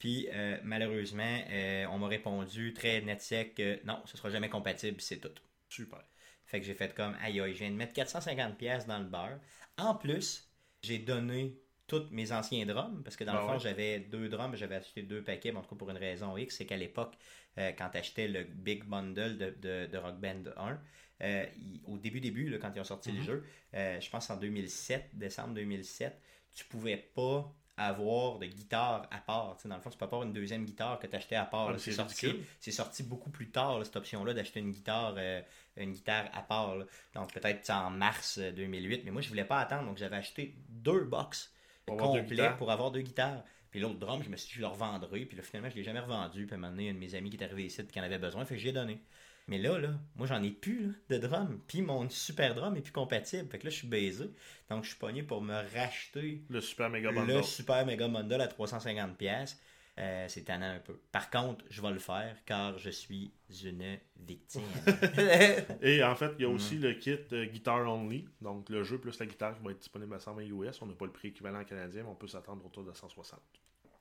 [0.00, 4.48] Puis, euh, malheureusement, euh, on m'a répondu très net sec que non, ce sera jamais
[4.48, 5.32] compatible, c'est tout.
[5.68, 6.02] Super.
[6.44, 9.04] Fait que j'ai fait comme, aïe aïe, je viens de mettre 450$ pièces dans le
[9.04, 9.38] beurre.
[9.78, 10.50] En plus,
[10.82, 11.56] j'ai donné
[12.00, 13.60] tous mes anciens drums, parce que dans Ben le fond, ouais.
[13.60, 16.56] j'avais deux drums, j'avais acheté deux paquets, mais en tout cas pour une raison X,
[16.56, 17.14] c'est qu'à l'époque,
[17.58, 20.78] euh, quand tu achetais le Big Bundle de, de, de Rock Band 1,
[21.22, 23.18] euh, il- au début, début, là, quand ils ont sorti Mhm.
[23.18, 26.20] le jeu, euh, je pense en 2007, décembre 2007,
[26.54, 29.56] tu pouvais pas avoir de guitare à part.
[29.64, 31.70] Dans le fond, tu peux pas avoir une deuxième guitare que tu achetais à part.
[31.70, 32.32] Ah, c'est sorti,
[32.70, 35.40] sorti beaucoup plus tard, là, cette option-là, d'acheter une guitare euh,
[35.76, 36.76] une guitare à part.
[36.76, 36.84] là.
[37.14, 39.02] Donc peut-être en mars euh, 2008.
[39.04, 39.86] Mais moi, je voulais pas attendre.
[39.88, 41.52] Donc j'avais acheté deux box
[41.86, 42.56] Pour avoir guitares.
[42.56, 43.44] pour avoir deux guitares.
[43.70, 45.26] Puis l'autre drum, je me suis dit, je le revendrai.
[45.26, 46.46] Puis là, finalement, je l'ai jamais revendu.
[46.46, 47.98] Puis à un moment donné, un de mes amis qui est arrivé ici et qui
[47.98, 49.00] en avait besoin, fait que j'ai donné.
[49.46, 51.60] Mais là, là, moi, j'en ai plus là, de drum.
[51.66, 53.50] Puis mon super drum est plus compatible.
[53.50, 54.30] Fait que là, je suis baisé.
[54.70, 57.44] Donc, je suis pogné pour me racheter Le Super Mega le Bundle.
[57.44, 59.56] super méga bundle à 350$.
[59.96, 60.98] Pièces c'est tannant un peu.
[61.12, 63.32] Par contre, je vais le faire car je suis
[63.64, 64.62] une victime.
[65.82, 66.54] Et en fait, il y a Mhm.
[66.54, 68.26] aussi le kit euh, Guitar Only.
[68.40, 70.82] Donc le jeu plus la guitare qui va être disponible à 120 US.
[70.82, 73.40] On n'a pas le prix équivalent canadien, mais on peut s'attendre autour de 160.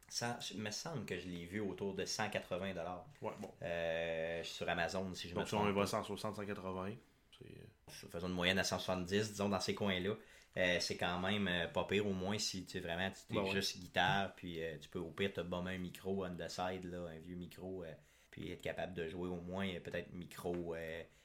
[0.10, 2.76] Ça il me semble que je l'ai vu autour de 180$.
[3.22, 3.52] Ouais, bon.
[3.64, 5.74] Euh, sur Amazon, si je me Donc si on trompe.
[5.76, 5.88] va pas.
[5.88, 6.90] 160, 180,
[7.38, 7.46] c'est...
[7.46, 10.14] euh, Faisons une moyenne à 170, disons, dans ces coins-là.
[10.56, 13.42] Euh, c'est quand même euh, pas pire, au moins si tu vraiment tu t'es Ben
[13.44, 13.52] ouais.
[13.52, 16.86] juste guitare, puis euh, tu peux au pire te bomber un micro on the side,
[16.86, 17.84] là, un vieux micro,
[18.30, 20.76] puis être capable de jouer au moins peut-être micro.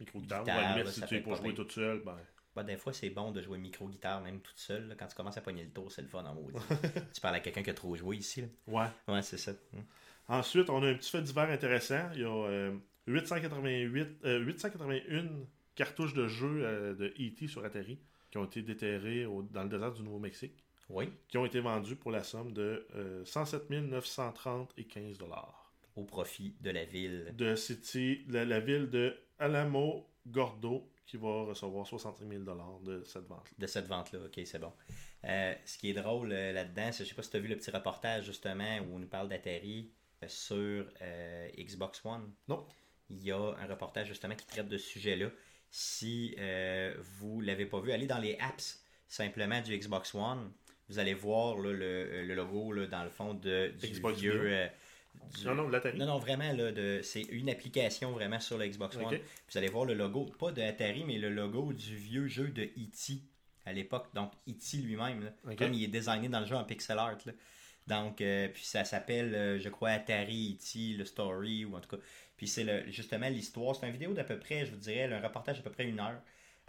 [0.01, 0.45] Micro-guitare.
[0.45, 1.57] Guitare, ou à la limite, là, si ça tu es pour jouer pire.
[1.57, 2.17] toute seule, ben...
[2.57, 4.89] bah, des fois, c'est bon de jouer micro-guitare même toute seule.
[4.89, 4.95] là.
[4.99, 6.59] Quand tu commences à pogner le tour, c'est le fun en maudit.
[7.15, 8.43] tu parles à quelqu'un qui a trop joué ici.
[8.43, 8.49] Là.
[8.67, 9.15] Ouais.
[9.15, 9.53] Ouais, c'est ça.
[9.75, 9.85] Hum.
[10.29, 12.11] Ensuite, on a un petit fait divers intéressant.
[12.15, 15.29] Il y a euh, 888, euh, 881
[15.75, 17.47] cartouches de euh, de E.T.
[17.47, 17.99] sur Atari
[18.39, 21.97] qui ont été déterrés au- dans le désert du Nouveau-Mexique, Oui, qui ont été vendus
[21.97, 25.65] pour la somme de euh, 107 930 et 15 dollars.
[25.97, 27.35] au profit de la ville.
[27.37, 33.03] De City, la, la ville de Alamo Gordo, qui va recevoir 65 000 dollars de
[33.05, 33.49] cette vente.
[33.59, 34.21] de cette vente-là.
[34.27, 34.73] Ok, c'est bon.
[35.25, 37.49] Euh, ce qui est drôle euh, là-dedans, c'est, je sais pas si tu as vu
[37.49, 39.91] le petit reportage justement où on nous parle d'Atari
[40.23, 42.33] euh, sur euh, Xbox One.
[42.47, 42.65] Non.
[43.11, 45.31] Il y a un reportage justement qui traite de ce sujet-là.
[45.71, 50.51] Si euh, vous l'avez pas vu, allez dans les apps simplement du Xbox One.
[50.89, 54.41] Vous allez voir là, le, le logo là, dans le fond de, du Xbox vieux.
[54.53, 54.67] Euh,
[55.37, 55.99] du- Non, non, de l'Atari.
[55.99, 59.19] non, non, vraiment, là, de, c'est une application vraiment sur le Xbox One.
[59.51, 62.63] Vous allez voir le logo, pas de Atari, mais le logo du vieux jeu de
[62.63, 63.19] E.T.
[63.67, 64.07] à l'époque.
[64.15, 64.79] Donc, E.T.
[64.79, 67.19] lui-même, comme il est designé dans le jeu en pixel art.
[67.27, 67.33] là.
[67.87, 71.97] Donc, euh, puis ça s'appelle, euh, je crois, Atari E.T., le story, ou en tout
[71.97, 72.03] cas.
[72.39, 73.77] Puis c'est le, justement l'histoire.
[73.77, 76.01] C'est une vidéo d'à peu près, je vous dirais, un reportage d'à peu près une
[76.01, 76.19] heure,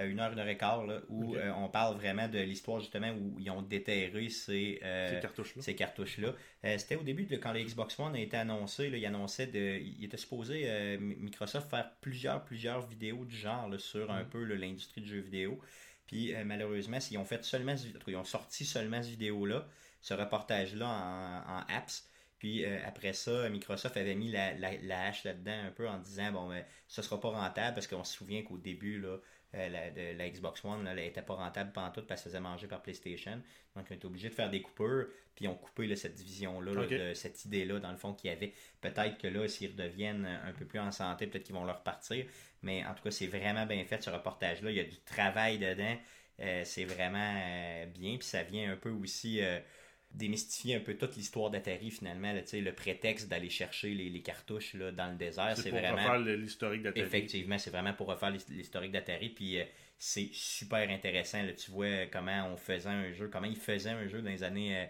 [0.01, 2.79] euh, une heure, une heure et quart, là, où euh, on parle vraiment de l'histoire,
[2.81, 5.61] justement, où ils ont déterré ces, euh, Ces cartouches-là.
[5.61, 6.33] ces cartouches-là.
[6.65, 8.89] Euh, C'était au début de quand le Xbox One a été annoncé.
[8.89, 9.79] Là, il annonçait de.
[9.79, 14.29] Il était supposé Mi- Microsoft faire plusieurs, plusieurs vidéos du genre là, sur un Mhm.
[14.29, 15.59] peu l'industrie du jeu vidéo.
[16.07, 17.75] Puis malheureusement, ils ont fait seulement
[18.07, 19.67] ils ont sorti seulement ce vidéo-là,
[20.01, 22.08] ce reportage-là en, en apps.
[22.39, 25.99] Puis euh, après ça, Microsoft avait mis la, la, la hache là-dedans un peu en
[25.99, 29.17] disant bon ben, ce sera pas rentable parce qu'on se souvient qu'au début là,
[29.55, 32.31] euh, la, de, la Xbox One là, elle était pas rentable pendant tout parce qu'elle
[32.31, 33.41] se faisait manger par PlayStation.
[33.75, 36.73] Donc on était obligé de faire des coupures, puis ils ont coupé là, cette division-là,
[36.73, 36.89] là, Ok.
[36.89, 38.53] de cette idée-là, dans le fond, qu'il y avait.
[38.81, 42.25] Peut-être que là, s'ils redeviennent un peu plus en santé, peut-être qu'ils vont leur partir.
[42.61, 44.71] Mais en tout cas, c'est vraiment bien fait ce reportage-là.
[44.71, 45.97] Il y a du travail dedans.
[46.41, 48.17] Euh, c'est vraiment euh, bien.
[48.17, 49.59] Puis ça vient un peu aussi euh,
[50.11, 52.33] démystifier un peu toute l'histoire d'Atari finalement.
[52.33, 55.79] là, le prétexte d'aller chercher les, les cartouches là, dans le désert, C'est c'est pour
[55.79, 55.97] vraiment.
[55.97, 57.05] refaire l'historique d'Atari.
[57.05, 59.29] Effectivement, c'est vraiment pour refaire l'his- l'historique d'Atari.
[59.29, 59.63] Puis euh,
[59.97, 61.43] c'est super intéressant.
[61.43, 64.43] Là, tu vois comment on faisait un jeu, comment ils faisaient un jeu dans les
[64.43, 64.85] années euh,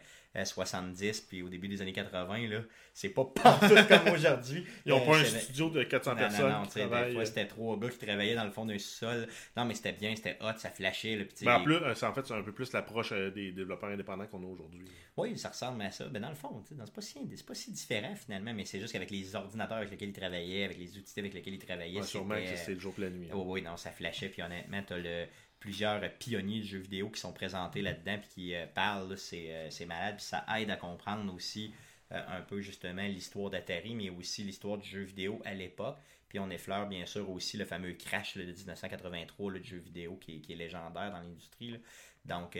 [0.45, 2.47] 70 puis au début des années 80.
[2.47, 2.61] Là,
[2.93, 4.65] c'est pas partout comme aujourd'hui.
[4.85, 7.25] Ils n'ont Euh, pas un studio de 400 non, personnes non, non, qui des fois
[7.25, 9.27] c'était trois gars qui travaillaient dans le fond d'un sol.
[9.57, 11.15] Non, mais c'était bien, c'était hot, ça flashait.
[11.15, 13.51] Là, Ben, en plus, euh, c'est en fait c'est un peu plus l'approche euh, des
[13.51, 14.85] développeurs indépendants qu'on a aujourd'hui.
[15.17, 16.05] Oui, ça ressemble à ça.
[16.07, 18.93] Ben, dans le fond, c'est pas, si, c'est pas si différent finalement, mais c'est juste
[18.93, 22.05] qu'avec les ordinateurs avec lesquels ils travaillaient, avec les outils avec lesquels ils travaillaient, Ouais,
[22.05, 23.27] sûrement que c'est le jour la nuit.
[23.31, 23.35] hein.
[23.35, 24.29] Oui, oui, non, ça flashait.
[24.29, 25.25] Puis honnêtement, tu as le,
[25.59, 29.15] plusieurs pionniers de jeux vidéo qui sont présentés là-dedans puis qui euh, parlent.
[29.33, 30.17] euh, c'est malade.
[30.17, 31.73] Puis ça aide à comprendre aussi
[32.11, 35.97] euh, un peu justement l'histoire d'Atari, mais aussi l'histoire du jeu vidéo à l'époque.
[36.27, 40.15] Puis on effleure bien sûr aussi le fameux crash de 1983 là, du jeu vidéo
[40.17, 41.79] qui est, légendaire dans l'industrie.
[42.25, 42.55] Donc,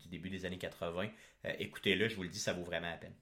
[0.00, 1.10] du début des années 80.
[1.44, 3.14] Euh, Écoutez-le, je vous le dis, ça vaut vraiment la peine.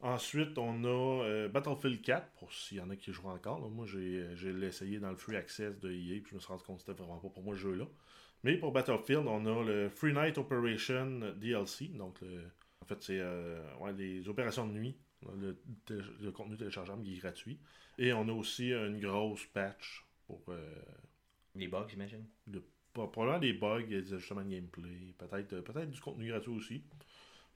[0.00, 3.60] Ensuite, on a euh, Battlefield 4, pour s'il y en a qui jouent encore.
[3.60, 3.68] là.
[3.68, 6.48] Moi, j'ai euh, j'ai essayé dans le Free Access de EA, puis je me suis
[6.48, 7.86] rendu compte que c'était vraiment pas pour moi le jeu-là.
[8.44, 11.88] Mais pour Battlefield, on a le Free Night Operation DLC.
[11.88, 12.44] Donc, le-
[12.82, 14.96] en fait, c'est euh, ouais, les opérations de nuit.
[15.40, 15.58] Le,
[16.20, 17.58] le contenu téléchargeable qui est gratuit.
[17.98, 20.74] Et on a aussi une grosse patch pour euh,
[21.56, 22.24] Les bugs, j'imagine.
[22.92, 26.84] Pas- Probablement des bugs, des ajustements de gameplay, peut-être euh, peut-être du contenu gratuit aussi.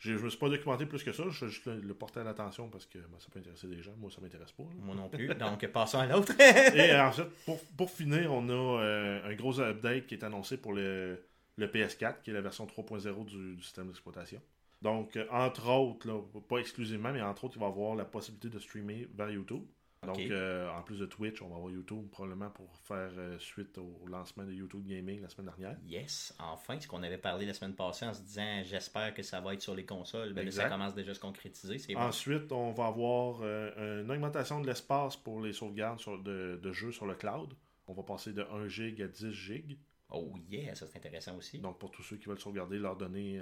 [0.00, 2.24] Je me suis pas documenté plus que ça, je vais juste le, le porter à
[2.24, 3.92] l'attention parce que ben, ça peut intéresser des gens.
[3.98, 4.62] Moi, ça m'intéresse pas.
[4.62, 4.70] là.
[4.78, 5.28] Moi non plus.
[5.34, 6.32] Donc, passons à l'autre.
[6.40, 10.56] Et euh, ensuite, pour, pour finir, on a euh, un gros update qui est annoncé
[10.56, 11.22] pour le,
[11.56, 14.40] le PS4, qui est la version 3.0 du, du système d'exploitation.
[14.80, 18.06] Donc, euh, entre autres, là, pas exclusivement, mais entre autres, il va y avoir la
[18.06, 19.62] possibilité de streamer vers YouTube.
[20.06, 23.76] Donc, euh, en plus de Twitch, on va avoir YouTube probablement pour faire euh, suite
[23.76, 25.76] au lancement de YouTube Gaming la semaine dernière.
[25.84, 29.40] Yes, enfin, ce qu'on avait parlé la semaine passée en se disant j'espère que ça
[29.42, 31.94] va être sur les consoles, ben là, ça commence déjà à se concrétiser.
[31.94, 32.00] Bon.
[32.00, 36.72] Ensuite, on va avoir euh, une augmentation de l'espace pour les sauvegardes sur- de, de
[36.72, 37.52] jeux sur le cloud.
[37.86, 39.78] On va passer de 1 gig à 10 gig.
[40.08, 41.58] Oh yeah, ça c'est intéressant aussi.
[41.58, 43.38] Donc, pour tous ceux qui veulent sauvegarder leurs données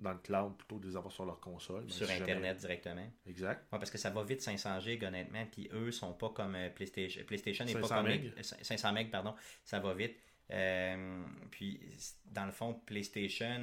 [0.00, 1.90] dans le cloud plutôt que de les avoir sur leur console.
[1.90, 3.10] Sur si jamais- Internet directement.
[3.26, 3.60] Exact.
[3.72, 6.70] Ouais, parce que ça va vite 500 GB honnêtement, puis eux sont pas comme euh,
[6.70, 7.22] PlayStation.
[7.26, 8.32] PlayStation n'est pas 500 comme meg.
[8.36, 9.34] euh, 500 MB, pardon,
[9.64, 10.16] ça va vite.
[10.52, 11.80] Euh, puis
[12.24, 13.60] dans le fond, PlayStation,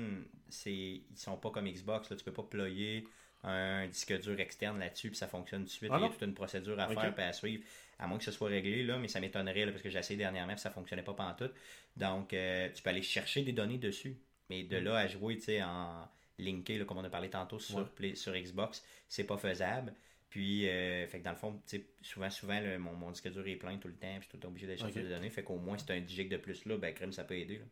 [0.49, 2.09] c'est ils sont pas comme Xbox.
[2.09, 3.03] Là, tu peux pas ployer
[3.43, 5.91] un disque dur externe là-dessus, puis ça fonctionne tout de suite.
[5.93, 7.63] Ah Il y a toute une procédure à faire puis à suivre.
[7.99, 10.53] À moins que ce soit réglé, là, mais ça m'étonnerait parce que j'ai essayé dernièrement
[10.53, 11.53] puis ça fonctionnait pas pantoute.
[11.95, 14.17] Donc, euh, tu peux aller chercher des données dessus.
[14.49, 16.07] Mais de là à jouer, tu sais, en
[16.39, 17.83] linké, là, comme on a parlé tantôt sur, Ouais.
[17.95, 19.93] Play- sur Xbox, c'est pas faisable.
[20.29, 21.61] Puis, euh, fait que dans le fond,
[22.01, 24.38] souvent, souvent, mon, mon disque dur est plein tout le temps, puis je suis tout
[24.38, 25.05] le temps obligé d'aller chercher Ok.
[25.05, 25.29] des données.
[25.29, 27.59] Fait qu'au moins, c'est un 10 gigs de plus là, ben, crème, ça peut aider.
[27.59, 27.65] là.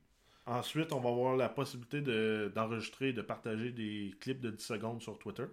[0.47, 4.63] Ensuite, on va avoir la possibilité de- d'enregistrer et de partager des clips de 10
[4.63, 5.45] secondes sur Twitter.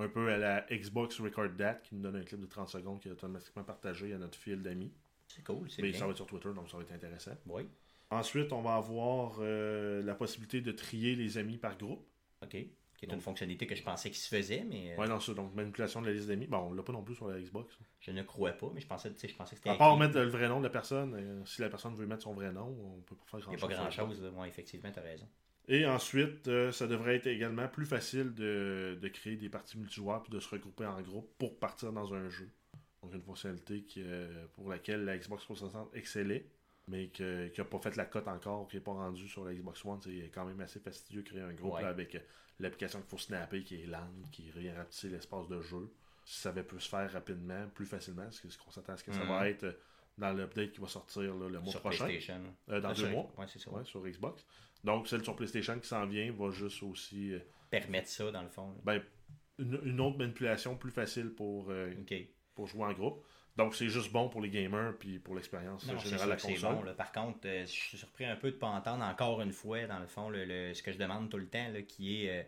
[0.00, 3.00] Un peu à la Xbox Record Dat qui nous donne un clip de 30 secondes
[3.00, 4.92] qui est automatiquement partagé à notre fil d'amis.
[5.28, 5.98] C'est cool, c'est Mais bien.
[6.00, 7.36] ça va être sur Twitter, donc ça va être intéressant.
[7.46, 7.62] Oui,
[8.12, 12.04] Ensuite, on va avoir euh, la possibilité de trier les amis par groupe.
[12.42, 12.48] Ok.
[12.50, 15.18] Qui est Donc- une fonctionnalité que je pensais qu'il se faisait, mais euh, Ouais, non,
[15.20, 16.46] ça, donc manipulation de la liste d'amis.
[16.46, 17.78] Bon, on l'a pas non plus sur la Xbox.
[18.00, 20.26] je ne crois pas, mais je pensais, je pensais que c'était À part mettre le
[20.28, 22.66] vrai nom de la personne, euh, si la personne veut mettre son vrai nom,
[22.98, 24.28] on peut pas faire Il grand n'y a pas grand chose, là.
[24.32, 25.26] Ouais, effectivement, tu as raison.
[25.68, 30.22] Et ensuite, euh, ça devrait être également plus facile de, de créer des parties multijoueurs
[30.22, 32.50] puis de se regrouper en groupe pour partir dans un jeu.
[33.02, 36.44] Donc une fonctionnalité qui, euh, pour laquelle la Xbox 360 excellait,
[36.90, 39.54] mais que- qui n'a pas fait la cote encore, qui n'est pas rendue sur la
[39.54, 40.00] Xbox One.
[40.02, 41.82] C'est quand même assez fastidieux de créer un groupe Ouais.
[41.82, 42.20] là, avec euh,
[42.58, 45.90] l'application qu'il faut snapper, qui est lente, qui rapetisser l'espace de jeu.
[46.24, 48.96] Si ça avait pu se faire rapidement, plus facilement, parce que ce qu'on s'attend à
[48.98, 49.28] ce que ça Mhm.
[49.28, 49.72] va être euh,
[50.18, 52.42] dans l'update qui va sortir là, le mois sur prochain, PlayStation.
[52.68, 53.70] euh, dans Ah, deux sur- mois, Ouais, ça.
[53.70, 54.44] ouais, sur Xbox.
[54.84, 57.32] Donc celle sur PlayStation qui s'en vient va juste aussi...
[57.34, 57.38] euh,
[57.70, 58.74] Permettre ça, dans le fond.
[58.84, 59.02] ben,
[59.58, 61.92] une, une autre manipulation plus facile pour, euh,
[62.54, 63.24] pour jouer en groupe.
[63.64, 66.74] Donc, c'est juste bon pour les gamers puis pour l'expérience générale de la console.
[66.76, 66.82] bon.
[66.82, 66.94] là.
[66.94, 69.86] Par contre, euh, je suis surpris un peu de ne pas entendre encore une fois,
[69.86, 72.30] dans le fond, le, le- ce que je demande tout le temps, là, qui est
[72.30, 72.42] euh,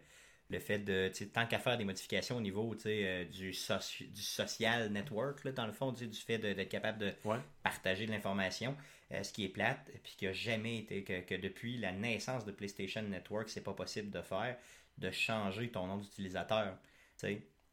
[0.50, 4.90] le fait de, tant qu'à faire des modifications au niveau euh, du, soci- du social
[4.90, 7.38] network, là, dans le fond, du fait d'être capable de Ouais.
[7.62, 8.76] partager de l'information,
[9.22, 12.52] ce qui est plate, puis qui a jamais été, que, que depuis la naissance de
[12.52, 14.56] PlayStation Network, c'est pas possible de faire,
[14.98, 16.76] de changer ton nom d'utilisateur.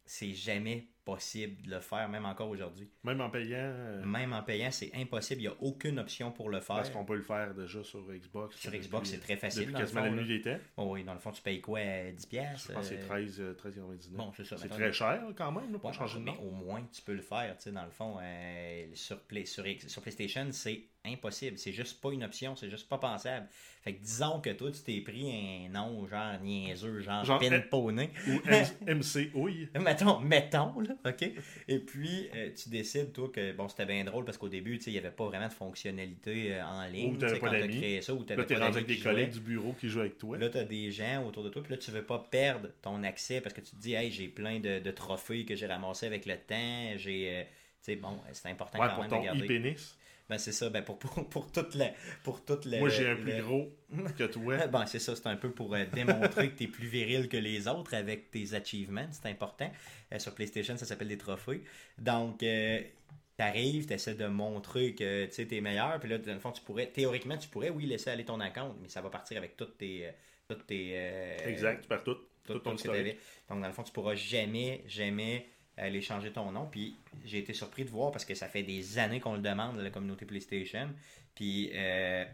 [0.05, 2.89] C'est jamais possible de le faire, même encore aujourd'hui.
[3.03, 5.41] Même en payant, euh, Même en payant, c'est impossible.
[5.41, 6.77] Il n'y a aucune option pour le faire.
[6.77, 8.55] parce qu'on peut le faire déjà sur Xbox.
[8.57, 10.57] Sur Xbox, c'est très facile, Depuis le quasiment fond, la nuit des temps.
[10.77, 11.79] Oh oui, dans le fond, tu payes quoi
[12.15, 14.11] 10 pièces Je pense que c'est 13, euh, 13,99.
[14.17, 14.57] Bon, c'est ça.
[14.57, 16.41] C'est très cher quand même là, pour Ouais, changer de mais nom.
[16.41, 17.55] au moins, tu peux le faire.
[17.57, 21.57] Tu sais, dans le fond, euh, sur, Play- sur, sur PlayStation, c'est impossible.
[21.57, 22.55] C'est juste pas une option.
[22.55, 23.47] C'est juste pas pensable.
[23.81, 25.31] Fait que disons que toi, tu t'es pris
[25.65, 27.39] un nom genre niaiseux, genre, Genre,
[27.69, 28.09] poney.
[28.27, 28.39] Ou
[28.85, 29.69] MC Ouille.
[29.79, 31.31] Mettons, mettons, là, OK?
[31.69, 34.85] Et puis, euh, tu décides, toi, que, bon, c'était bien drôle parce qu'au début, tu
[34.85, 37.11] sais, il n'y avait pas vraiment de fonctionnalité euh, en ligne.
[37.11, 38.03] Ou tu t'avais pas t'as d'amis.
[38.03, 39.39] ça, ou t'avais Là, t'es rendu avec des collègues jouaient.
[39.39, 40.37] du bureau qui jouent avec toi.
[40.37, 43.01] Là, tu as des gens autour de toi, puis là, tu veux pas perdre ton
[43.03, 46.05] accès parce que tu te dis, hey, j'ai plein de, de trophées que j'ai ramassés
[46.07, 46.97] avec le temps.
[46.97, 47.29] J'ai.
[47.37, 49.45] euh, tu sais, bon, c'est important Ouais, quand pour même ton de garder.
[49.45, 49.97] e-pénis.
[50.29, 51.91] Ben, c'est ça, ben, pour, pour, pour toute la.
[52.23, 53.71] Pour toute la Moi, j'ai un plus gros
[54.17, 54.57] que toi.
[54.67, 57.37] Ben, c'est ça, c'est un peu pour euh, démontrer que tu es plus viril que
[57.37, 59.71] les autres avec tes achievements, c'est important.
[60.13, 61.63] Euh, sur PlayStation, ça s'appelle des trophées.
[61.97, 62.79] Donc, euh,
[63.37, 66.87] t'arrives, t'essaies de montrer que tu es meilleur, puis là, dans le fond, tu pourrais,
[66.87, 70.05] théoriquement, tu pourrais, oui, laisser aller ton compte, mais ça va partir avec toutes tes.
[70.07, 70.11] euh,
[70.47, 70.93] toutes tes
[71.45, 72.15] Exact, tu perds tout.
[72.43, 72.87] tout, Tout ton tout.
[73.49, 75.47] Donc, dans le fond, tu pourras jamais, jamais
[75.79, 76.67] aller changer ton nom.
[76.69, 79.79] Puis, j'ai été surpris de voir parce que ça fait des années qu'on le demande
[79.79, 80.89] à la communauté PlayStation.
[81.35, 82.25] Puis, euh,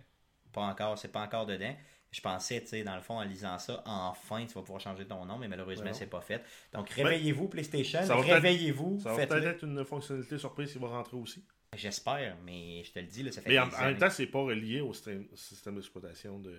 [0.51, 1.75] pas encore, c'est pas encore dedans.
[2.11, 5.05] Je pensais, tu sais, dans le fond, en lisant ça, enfin, tu vas pouvoir changer
[5.05, 6.41] ton nom, mais malheureusement, Ouais, c'est pas fait.
[6.73, 11.43] Donc, réveillez-vous, PlayStation, réveillez-vous, Ça va peut-être être une fonctionnalité surprise qui va rentrer aussi.
[11.73, 14.39] J'espère, mais je te le dis, là, ça fait Mais en, même temps, c'est pas
[14.39, 16.55] relié au système, système d'exploitation de,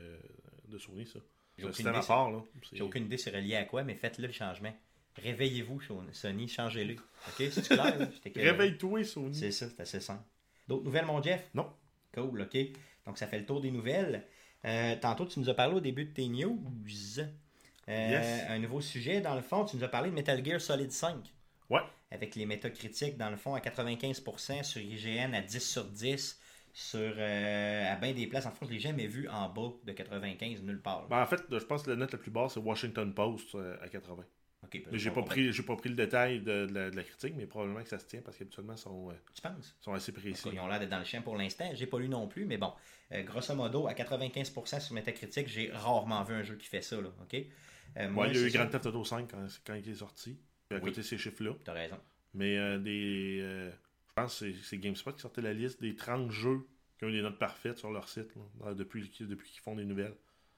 [0.68, 1.20] de Sony, ça.
[1.57, 2.43] J'ai aucune idée, part, là.
[2.70, 4.74] J'ai aucune idée c'est relié à quoi, mais faites-le le changement.
[5.22, 5.80] Réveillez-vous,
[6.12, 6.94] Sony, changez-le.
[6.94, 7.96] OK, c'est clair?
[8.36, 9.34] Réveille-toi, Sony.
[9.34, 10.22] C'est ça, c'est assez simple.
[10.68, 11.48] D'autres nouvelles, mon Jeff?
[11.54, 11.72] Non.
[12.14, 12.56] Cool, OK.
[13.06, 14.26] Donc, ça fait le tour des nouvelles.
[14.64, 16.60] Euh, tantôt, tu nous as parlé au début de tes news.
[17.88, 18.44] Euh, Yes.
[18.48, 21.16] Un nouveau sujet, dans le fond, tu nous as parlé de Metal Gear Solid 5.
[21.70, 21.80] Ouais.
[22.10, 26.40] Avec les métacritiques, dans le fond, à 95%, sur IGN à 10 sur 10,
[26.72, 28.46] sur, euh, à bien des places.
[28.46, 31.06] En fait, je ne l'ai jamais vu en bas de 95, nulle part.
[31.08, 33.88] Ben, en fait, je pense que la note la plus basse, c'est Washington Post à
[33.88, 34.24] 80.
[34.66, 37.02] OK, Mais j'ai pas pris, j'ai pas pris le détail de, de la, de la
[37.04, 39.74] critique, mais probablement que ça se tient parce qu'habituellement, ils sont, euh, Tu penses?
[39.80, 40.48] sont assez précis.
[40.52, 41.70] Ils ont l'air d'être dans le champ pour l'instant.
[41.74, 42.72] J'ai pas lu non plus, mais bon.
[43.12, 47.00] Euh, grosso modo, à 95% sur Metacritic, j'ai rarement vu un jeu qui fait ça.
[47.00, 47.34] Là, OK?
[47.98, 48.66] Euh, moi, Ouais, il y a eu Grand.
[48.66, 50.36] Theft Auto 5 quand, quand il est sorti.
[50.70, 50.80] À Oui.
[50.80, 51.52] côté de ces chiffres-là.
[51.64, 51.96] T'as raison.
[52.34, 53.38] Mais euh, des.
[53.40, 56.66] je pense que c'est- GameSpot qui sortait la liste des 30 jeux
[56.98, 58.30] qui ont eu des notes parfaites sur leur site
[58.64, 60.14] là, depuis, depuis qu'ils font des nouvelles.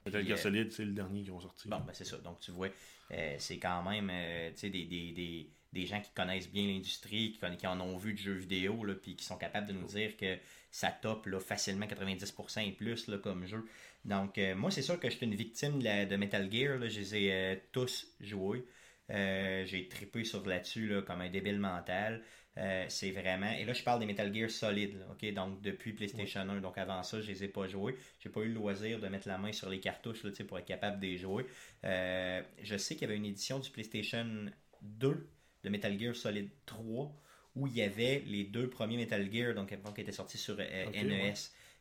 [0.09, 1.67] Metal Gear euh, Solid, c'est le dernier qu'ils ont sorti.
[1.67, 2.17] Bon, ben c'est ça.
[2.17, 2.69] Donc, tu vois,
[3.11, 7.57] euh, c'est quand même euh, des, des, des, des gens qui connaissent bien l'industrie, qui,
[7.57, 10.15] qui en ont vu de jeux vidéo, là, puis qui sont capables de nous dire
[10.17, 10.37] que
[10.71, 13.65] ça top là, facilement 90% et plus là, comme jeu.
[14.05, 16.77] Donc, euh, moi, c'est sûr que je suis une victime de, la- de Metal Gear.
[16.77, 16.87] Là.
[16.89, 18.63] Je les ai tous joués.
[19.09, 22.21] J'ai trippé sur là-dessus là, comme un débile mental.
[22.59, 23.51] Euh, c'est vraiment.
[23.51, 25.33] Et là, je parle des Metal Gear Solid, là, ok?
[25.33, 26.59] Donc, depuis PlayStation 1.
[26.59, 27.95] Donc, avant ça, je les ai pas joués.
[28.19, 30.65] J'ai pas eu le loisir de mettre la main sur les cartouches là, pour être
[30.65, 31.45] capable de les jouer.
[31.85, 34.25] Euh, je sais qu'il y avait une édition du PlayStation
[34.81, 35.29] 2
[35.63, 37.15] de Metal Gear Solid 3
[37.55, 40.85] où il y avait les deux premiers Metal Gear, donc qui étaient sortis sur euh,
[40.91, 41.11] NES.
[41.11, 41.33] ouais.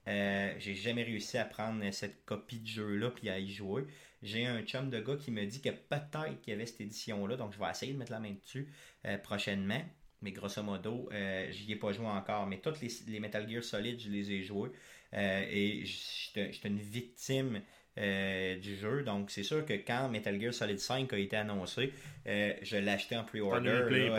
[0.09, 3.85] Euh, j'ai jamais réussi à prendre cette copie de jeu-là puis à y jouer.
[4.23, 7.37] J'ai un chum de gars qui me dit que peut-être qu'il y avait cette édition-là,
[7.37, 8.73] donc je vais essayer de mettre la main dessus
[9.05, 9.83] euh, prochainement.
[10.23, 12.47] Mais grosso modo, euh, j'y ai pas joué encore.
[12.47, 14.71] Mais toutes les, les Metal Gear Solid, je les ai joués.
[15.15, 17.63] Euh, et j'étais une victime
[17.99, 19.03] euh, du jeu.
[19.05, 21.93] Donc c'est sûr que quand Metal Gear Solid 5 a été annoncé,
[22.27, 23.69] euh, je l'ai acheté en pre-order.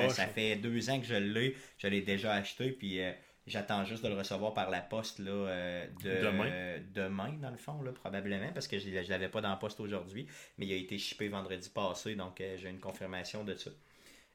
[0.09, 1.55] Ça fait deux ans que je l'ai.
[1.77, 2.71] Je l'ai déjà acheté.
[2.71, 3.11] Puis euh,
[3.45, 6.47] j'attends juste de le recevoir par la poste là, euh, de, Demain.
[6.49, 8.51] euh, demain, dans le fond, là, probablement.
[8.53, 10.27] Parce que je ne l'avais pas dans la poste aujourd'hui.
[10.57, 12.15] Mais il a été shippé vendredi passé.
[12.15, 13.69] Donc euh, j'ai une confirmation de ça.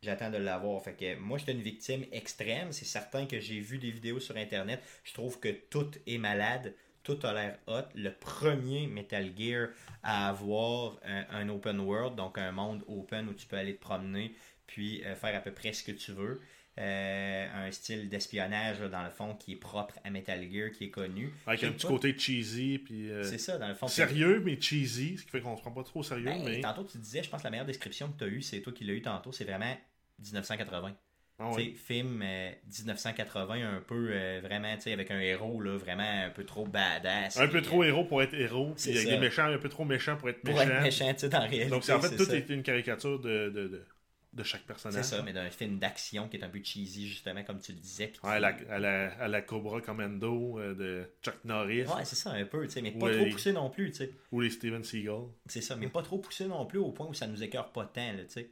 [0.04, 0.82] J'attends de l'avoir.
[0.82, 2.72] Fait que moi, j'étais une victime extrême.
[2.72, 4.82] C'est certain que j'ai vu des vidéos sur Internet.
[5.02, 6.74] Je trouve que tout est malade.
[7.02, 7.88] Tout a l'air hot.
[7.94, 9.68] Le premier Metal Gear
[10.02, 13.80] à avoir un, un open world, donc un monde open où tu peux aller te
[13.80, 14.34] promener,
[14.66, 16.40] puis euh, faire à peu près ce que tu veux.
[16.76, 20.90] Euh, un style d'espionnage, dans le fond, qui est propre à Metal Gear, qui est
[20.90, 21.32] connu.
[21.46, 23.86] Avec un petit pas- côté cheesy, puis euh, C'est ça, dans le fond.
[23.86, 26.24] sérieux, mais cheesy, ce qui fait qu'on se prend pas trop au sérieux.
[26.24, 26.60] Ben, mais...
[26.60, 28.72] Tantôt, tu disais, je pense que la meilleure description que tu as eue, c'est toi
[28.72, 29.76] qui l'as eu tantôt, c'est vraiment
[30.20, 30.96] 1980.
[31.40, 36.24] Ah film euh, 1980, un peu euh, vraiment, tu sais, avec un héros, là, vraiment
[36.26, 37.38] un peu trop badass.
[37.38, 39.84] Un peu trop euh, héros pour être héros, puis avec des méchants un peu trop
[39.84, 40.70] méchants pour être Pour méchants.
[40.70, 41.70] être méchant, tu sais, dans la réalité.
[41.70, 42.36] Donc, c'est en fait, tout ça.
[42.36, 43.84] est une caricature de, de, de,
[44.32, 45.02] de chaque personnage.
[45.02, 47.78] C'est ça, mais d'un film d'action qui est un peu cheesy, justement, comme tu le
[47.80, 48.12] disais.
[48.22, 52.14] Ouais, à, la, à, la, à la Cobra Commando euh, de Chuck Norris Ouais, c'est
[52.14, 54.12] ça, un peu, tu sais, mais pas trop poussé non plus, tu sais.
[54.30, 55.22] ou les Steven Seagal.
[55.46, 57.86] C'est ça, mais pas trop poussé non plus au point où ça nous écœure pas
[57.86, 58.46] tant, là, tu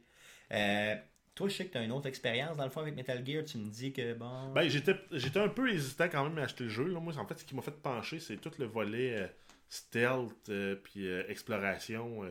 [0.49, 1.01] sais.
[1.35, 3.43] Toi, je sais que tu as une autre expérience dans le fond avec Metal Gear.
[3.43, 4.51] Tu me dis que bon.
[4.53, 6.85] Ben, j'étais j'étais un peu hésitant quand même à acheter le jeu.
[6.85, 9.27] Moi, en fait, ce qui m'a fait pencher, c'est tout le volet euh,
[9.67, 12.23] stealth euh, puis euh, exploration.
[12.23, 12.29] euh,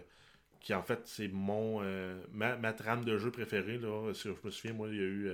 [0.61, 1.81] qui en fait, c'est mon
[2.31, 3.79] ma, ma trame de jeu préférée.
[3.79, 4.13] Là.
[4.15, 5.33] Si je me souviens, moi, il y a eu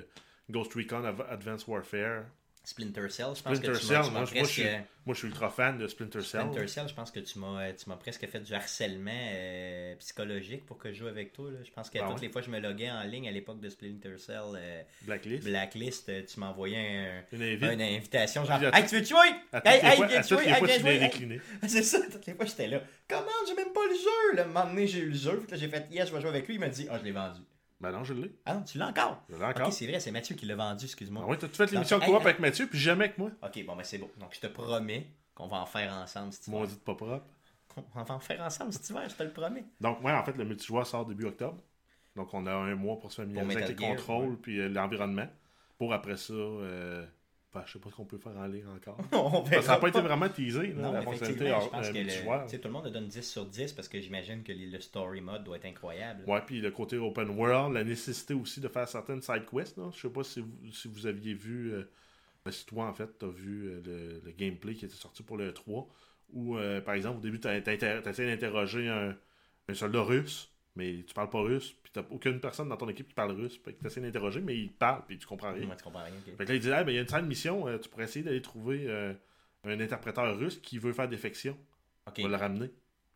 [0.48, 2.24] Ghost Recon Advanced Warfare.
[2.68, 4.46] Splinter Cell, je pense Splinter que tu m'as- Cell, tu moi, je- moi, presque.
[4.48, 4.70] je suis-
[5.06, 6.40] Moi, je suis ultra fan de Splinter Cell.
[6.42, 10.66] Splinter Cell, je pense que tu m'as, tu m'as presque fait du harcèlement euh, psychologique
[10.66, 11.50] pour que je joue avec toi.
[11.50, 11.60] Là.
[11.64, 12.26] Je pense que Ah toutes ouais?
[12.26, 15.44] les fois que je me loguais en ligne à l'époque de Splinter Cell euh, Blacklist?
[15.44, 17.62] Blacklist, euh, tu m'envoyais un- Une invite?
[17.72, 19.18] une invitation genre à Hey, tu veux jouer?
[19.64, 21.40] Hey, hey, viens jouer, hey, viens jouer?
[21.68, 22.82] C'est ça, toutes les fois j'étais là.
[23.08, 23.24] Comment?
[23.48, 25.56] J'ai même pas le jeu là, un moment donné, j'ai eu le jeu, puis là,
[25.56, 27.40] j'ai fait yes, je vais jouer avec lui, il m'a dit ah, je l'ai vendu.
[27.80, 28.34] Ben non, je l'ai.
[28.44, 29.22] Ah non, tu l'as encore?
[29.28, 29.68] Je l'ai encore.
[29.68, 31.22] Ok, c'est vrai, c'est Mathieu qui l'a vendu, excuse-moi.
[31.24, 33.30] Ah ouais, t'as-tu fait l'émission de coop avec Mathieu, puis jamais avec moi?
[33.42, 34.10] Ok, bon, ben c'est bon.
[34.18, 36.60] Donc je te promets qu'on va en faire ensemble cet hiver.
[36.60, 37.26] Maudit pas propre.
[37.94, 39.64] On va en faire ensemble cet hiver, je te le promets.
[39.80, 41.62] Donc, ouais, en fait, le multijoueur sort début octobre.
[42.16, 45.28] Donc, on a un mois pour se familiariser avec les contrôles puis euh, l'environnement.
[45.76, 47.06] Pour après ça, euh,
[47.52, 48.98] enfin, je sais pas ce qu'on peut faire en ligne encore.
[49.12, 51.88] On que ça n'a pas été vraiment teasé, là, Non, la fonctionnalité je euh, pense
[51.88, 54.42] que le, tu sais, tout le monde le donne 10 sur 10 parce que j'imagine
[54.42, 56.24] que le story mode doit être incroyable.
[56.26, 59.76] Ouais, puis le côté open world, la nécessité aussi de faire certaines side quests.
[59.76, 59.90] Là.
[59.94, 61.90] Je sais pas si vous, si vous aviez vu, euh,
[62.44, 65.22] ben, si toi en fait, tu as vu euh, le, le gameplay qui était sorti
[65.22, 65.88] pour le 3,
[66.32, 69.16] où euh, par exemple au début, tu essayé d'interroger un,
[69.68, 73.08] un soldat russe, mais tu parles pas russe, puis tu aucune personne dans ton équipe
[73.08, 75.66] qui parle russe, puis tu essaies d'interroger, mais il parle, puis tu comprends rien.
[75.66, 76.14] Moi, tu comprends rien.
[76.14, 76.36] ok.
[76.36, 77.78] Fait que là, il dit Ah, ben, il y a une salle de mission, euh,
[77.78, 79.12] tu pourrais essayer d'aller trouver euh,
[79.64, 81.58] un interpréteur russe qui veut faire défection.
[82.06, 82.14] Ok.
[82.20, 82.70] On va le ramener.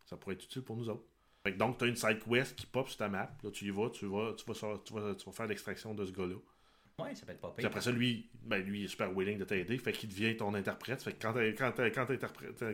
[0.05, 1.05] Ça pourrait être utile pour nous autres.
[1.43, 3.31] Fait que donc, tu as une side quest qui pop sur ta map.
[3.41, 6.05] Là, tu y vas, tu vas, tu vas, tu vas, tu vas faire l'extraction de
[6.05, 6.35] ce gars-là.
[7.01, 9.39] Ouais, ça peut être pas Puis après ça, lui, ben, lui, il est super willing
[9.39, 9.79] de t'aider.
[9.79, 11.01] Fait qu'il devient ton interprète.
[11.01, 11.21] Fait que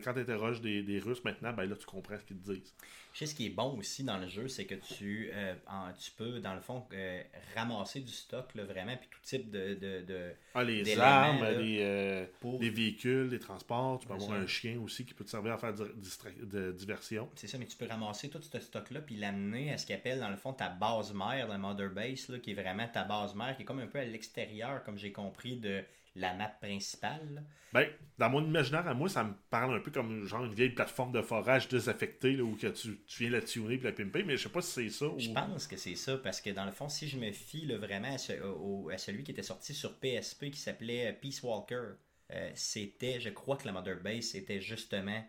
[0.04, 2.74] quand t'interroges des, des Russes maintenant, ben là, tu comprends ce qu'ils te disent.
[3.14, 5.92] Je sais ce qui est bon aussi dans le jeu, c'est que tu, euh, en-
[5.94, 7.24] tu peux, dans le fond, euh,
[7.56, 9.74] ramasser du stock, là, vraiment, puis tout type de.
[9.76, 12.60] de, de- Ah, les armes, là, les, euh, pour...
[12.62, 14.00] les véhicules, les transports.
[14.00, 14.36] Tu peux avoir ça.
[14.36, 17.30] un chien aussi qui peut te servir à faire de diversion.
[17.36, 20.20] C'est ça, mais tu peux ramasser tout ce stock-là puis l'amener à ce qu'ils appellent
[20.20, 23.34] dans le fond ta base mère, la Mother Base, là, qui est vraiment ta base
[23.34, 25.84] mère, qui est comme un peu à l'extérieur, comme j'ai compris, de
[26.16, 27.44] la map principale.
[27.72, 27.88] Ben,
[28.18, 31.12] dans mon imaginaire à moi, ça me parle un peu comme genre une vieille plateforme
[31.12, 34.36] de forage désaffectée là, où que tu, tu viens la tuner et la pimper, mais
[34.36, 35.20] je sais pas si c'est ça ou.
[35.20, 37.78] Je pense que c'est ça, parce que dans le fond, si je me fie là,
[37.78, 41.84] vraiment à, ce- au- à celui qui était sorti sur PSP qui s'appelait Peace Walker,
[42.32, 45.24] euh, c'était, je crois que la Mother Base, c'était justement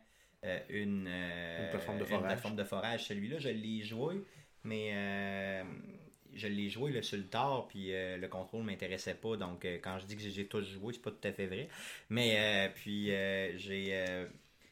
[0.44, 1.70] euh, une, euh, Une
[2.26, 3.04] plateforme de forage.
[3.04, 4.24] Celui-là, je l'ai joué,
[4.64, 5.64] mais euh,
[6.34, 9.36] je l'ai joué sur le tard, puis euh, le contrôle m'intéressait pas.
[9.36, 11.68] Donc, euh, quand je dis que j'ai tous joué, c'est pas tout à fait vrai.
[12.08, 13.06] Mais, euh, puis,
[13.58, 14.26] j'ai.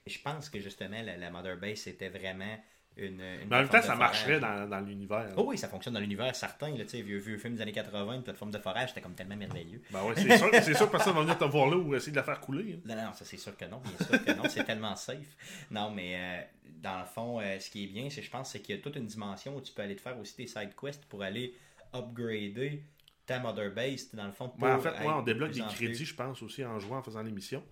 [0.07, 2.57] je pense que justement, la, la Mother Base, c'était vraiment
[2.99, 3.21] une.
[3.21, 5.29] une Mais en même temps, ça marcherait dans, dans l'univers.
[5.37, 6.71] Oh oui, ça fonctionne dans l'univers certain.
[6.77, 9.81] Là, vieux, vieux film des années 80, une plateforme de forage, c'était comme tellement merveilleux.
[9.91, 12.13] Ben ouais, c'est sûr, c'est sûr que personne va venir te voir là ou essayer
[12.13, 12.75] de la faire couler.
[12.75, 12.81] hein.
[12.85, 15.37] Non, non, ça c'est sûr que non, bien sûr que non, c'est tellement safe.
[15.71, 16.43] Non, mais euh,
[16.83, 18.83] dans le fond, euh, ce qui est bien, c'est je pense c'est qu'il y a
[18.83, 21.55] toute une dimension où tu peux aller te faire aussi des side quests pour aller
[21.95, 22.83] upgrader
[23.27, 24.49] ta mother base, dans le fond.
[24.49, 27.03] Pour Ouais, en fait, moi, on débloque des crédits, je pense, aussi en jouant, en
[27.03, 27.63] faisant l'émission.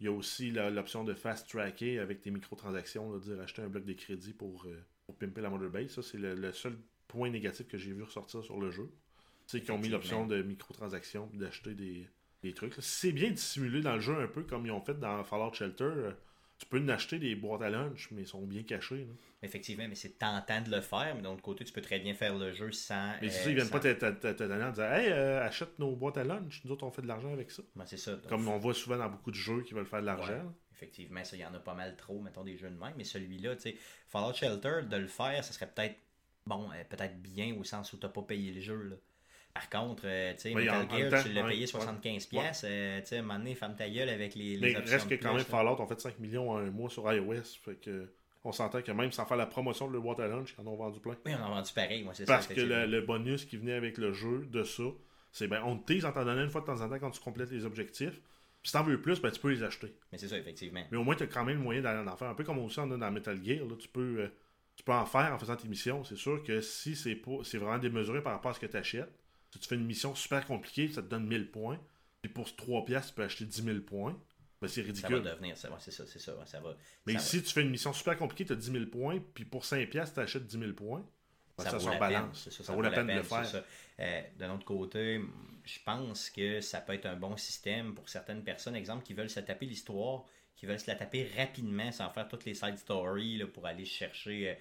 [0.00, 3.68] Il y a aussi l'option de fast tracker avec tes microtransactions, là, dire acheter un
[3.68, 5.90] bloc de crédits pour, euh, pour pimper la Mother Base.
[5.90, 6.76] Ça, c'est le, le seul
[7.08, 8.90] point négatif que j'ai vu ressortir sur le jeu.
[9.46, 12.06] C'est qu'ils ont mis l'option de microtransactions d'acheter des,
[12.42, 12.74] des trucs.
[12.80, 16.10] C'est bien dissimulé dans le jeu, un peu comme ils ont fait dans Fallout Shelter.
[16.56, 19.04] Euh, Tu peux en acheter des boîtes à lunch, mais ils sont bien cachés.
[19.04, 19.12] là.
[19.42, 22.14] Effectivement, mais c'est tentant de le faire, mais d'un autre côté, tu peux très bien
[22.14, 23.12] faire le jeu sans.
[23.20, 25.94] Mais c'est euh, ça, ils viennent pas te, donner en disant Hey, euh, achète nos
[25.94, 26.62] boîtes à lunch.
[26.64, 27.62] Nous autres, on fait de l'argent avec ça.
[27.74, 28.12] Ben, c'est ça.
[28.12, 30.32] Donc, Comme on voit souvent dans beaucoup de jeux qui veulent faire de l'argent.
[30.32, 30.50] Ouais.
[30.72, 32.92] Effectivement, ça, il y en a pas mal trop, mettons, des jeux de même.
[32.96, 33.76] Mais celui-là, tu sais,
[34.08, 35.96] Fallout Shelter, de le faire, ça serait peut-être,
[36.46, 38.96] bon, euh, peut-être bien au sens où t'as pas payé le jeu, là.
[39.56, 41.66] Par contre, euh, tu sais, Oui, en- Metal en Gear, tu l'as payé ouais.
[41.66, 44.60] 75$, piastres, euh, tu sais, à un moment donné, ferme ta gueule avec les, les
[44.72, 45.44] Mais options reste que quand plus, même là.
[45.44, 47.42] Fallout, on fait 5 millions en un mois sur iOS.
[47.64, 48.06] Fait que
[48.44, 50.76] on s'entend que même sans faire la promotion de le Water Lunch, ils en ont
[50.76, 51.16] vendu plein.
[51.24, 52.34] Oui, on a vendu pareil, moi, c'est ça.
[52.34, 54.84] Parce que le, le bonus qui venait avec le jeu de ça,
[55.32, 57.10] c'est ben on te tease en t'en donnant une fois de temps en temps quand
[57.10, 58.20] tu complètes les objectifs.
[58.62, 59.92] Puis si t'en veux plus, ben tu peux les acheter.
[60.12, 60.82] Mais c'est ça, effectivement.
[60.90, 62.28] Mais au moins, tu as quand même le moyen d'aller en faire.
[62.28, 64.16] Un peu comme aussi on a dans Metal Gear, là, tu peux.
[64.20, 64.28] euh,
[64.76, 66.04] tu peux en faire en faisant tes missions.
[66.04, 68.76] C'est sûr que si c'est pas c'est vraiment démesuré par rapport à ce que tu
[68.76, 69.08] achètes,
[69.56, 71.78] si tu fais une mission super compliquée, ça te donne 1000 points.
[72.22, 74.18] Puis pour 3 piastres, tu peux acheter 10 000 points.
[74.60, 75.22] Ben, c'est Ça va ridicule.
[75.22, 76.74] devenir, ça, ouais, c'est ça, c'est ça, ouais, ça va.
[77.06, 79.44] Mais ça si tu fais une mission super compliquée, tu as 10 000 points, puis
[79.44, 81.04] pour 5 piastres, tu achètes 10 000 points.
[81.58, 82.42] ben, ça, vaut se la rebalance.
[82.44, 83.44] peine, c'est Ça, vaut la peine de le faire.
[83.46, 83.64] ça.
[84.00, 85.20] Euh, D'un autre côté,
[85.64, 89.30] je pense que ça peut être un bon système pour certaines personnes, exemple, qui veulent
[89.30, 90.24] se taper l'histoire,
[90.56, 93.84] qui veulent se la taper rapidement sans faire toutes les side stories là, pour aller
[93.84, 94.54] chercher, euh,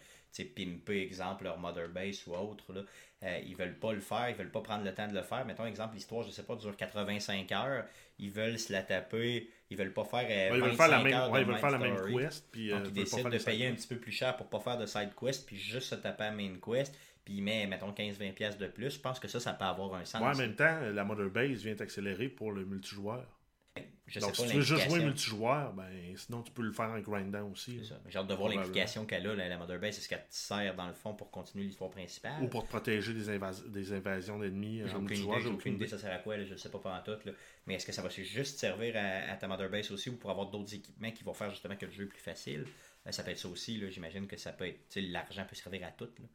[0.43, 2.73] pimper, exemple, leur mother base ou autre.
[2.73, 2.81] Là.
[3.23, 5.45] Euh, ils veulent pas le faire, ils veulent pas prendre le temps de le faire.
[5.45, 7.86] Mettons, exemple, l'histoire, je sais pas, dure 85 heures.
[8.19, 10.25] Ils veulent se la taper, ils veulent pas faire.
[10.29, 12.45] euh, Ouais, ils veulent 25 faire la même, ouais, ils veulent faire la même quest.
[12.51, 14.36] Puis, euh, Donc, il veulent pas décide faire de payer un petit peu plus cher
[14.36, 17.65] pour pas faire de side quest, puis juste se taper à main quest, puis met,
[17.65, 18.91] mettons, 15-20$ piastres de plus.
[18.95, 20.21] Je pense que ça, ça peut avoir un sens.
[20.21, 23.25] Ouais, en même temps, la Mother Base vient t'accélérer pour le multijoueur.
[24.08, 26.72] Je Donc, sais si pas tu veux juste jouer multijoueur, ben, sinon tu peux le
[26.72, 27.80] faire en grindant aussi.
[27.82, 27.99] C'est ça.
[28.08, 29.97] J'ai hâte de voir l'implication qu'elle a, la, la Mother Base.
[29.97, 32.41] Est-ce qu'elle te sert, dans le fond, pour continuer l'histoire principale?
[32.43, 35.36] Ou pour te protéger des, invas- des invasions d'ennemis euh, J'ai en aucune multijoueur.
[35.39, 37.18] idée, j'ai aucune idée ça sert à quoi, là, je sais pas pendant tout.
[37.26, 37.32] Là.
[37.66, 40.30] Mais est-ce que ça va juste servir à, à ta Mother Base aussi ou pour
[40.30, 42.66] avoir d'autres équipements qui vont faire justement que le jeu est plus facile?
[43.08, 43.89] Euh, ça peut être ça aussi, là.
[43.89, 44.80] j'imagine que ça peut être.
[44.97, 46.10] L'argent peut servir à tout.
[46.20, 46.26] Là.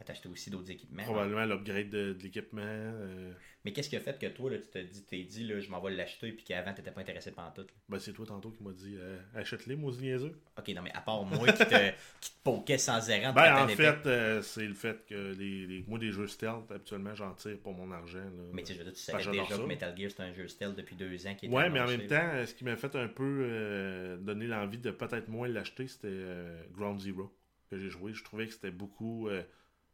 [0.00, 1.02] À t'acheter aussi d'autres équipements.
[1.02, 2.62] Probablement l'upgrade de, de l'équipement.
[2.64, 3.32] euh,
[3.64, 5.68] Mais qu'est-ce qui a fait que toi, là, tu t'es dit, t'es dit là, je
[5.70, 7.66] m'en vais l'acheter, puis qu'avant, t'étais pas intéressé pendant tout?
[7.88, 10.34] ben, c'est toi tantôt qui m'a dit euh, achète-les, maudit niaiseux.
[10.56, 11.90] Ok, non, mais à part moi qui te,
[12.20, 15.84] qui te poquais sans errant, Ben, en fait, euh, c'est le fait que les, les-
[15.88, 18.18] moi, des jeux stealth, habituellement, j'en tire pour mon argent.
[18.18, 18.44] Là.
[18.52, 19.66] Mais tu sais, tu Parce savais déjà que.
[19.66, 22.06] Metal Gear, c'est un jeu stealth depuis deux ans qui était Ouais, mais en même
[22.06, 26.24] temps, ce qui m'a fait un peu donner l'envie de peut-être moins l'acheter, c'était
[26.72, 27.34] Ground Zero
[27.70, 28.12] que j'ai joué.
[28.14, 29.28] Je trouvais que c'était beaucoup.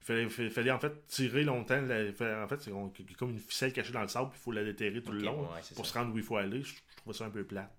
[0.09, 1.81] Il fallait, fallait, en fait tirer longtemps.
[1.81, 2.71] la- en fait, c'est
[3.17, 5.43] comme une ficelle cachée dans le sable, puis il faut la déterrer tout le long
[5.55, 5.93] ouais, pour ça.
[5.93, 6.63] se rendre où il faut aller.
[6.63, 7.71] Je, je trouvais ça un peu plat.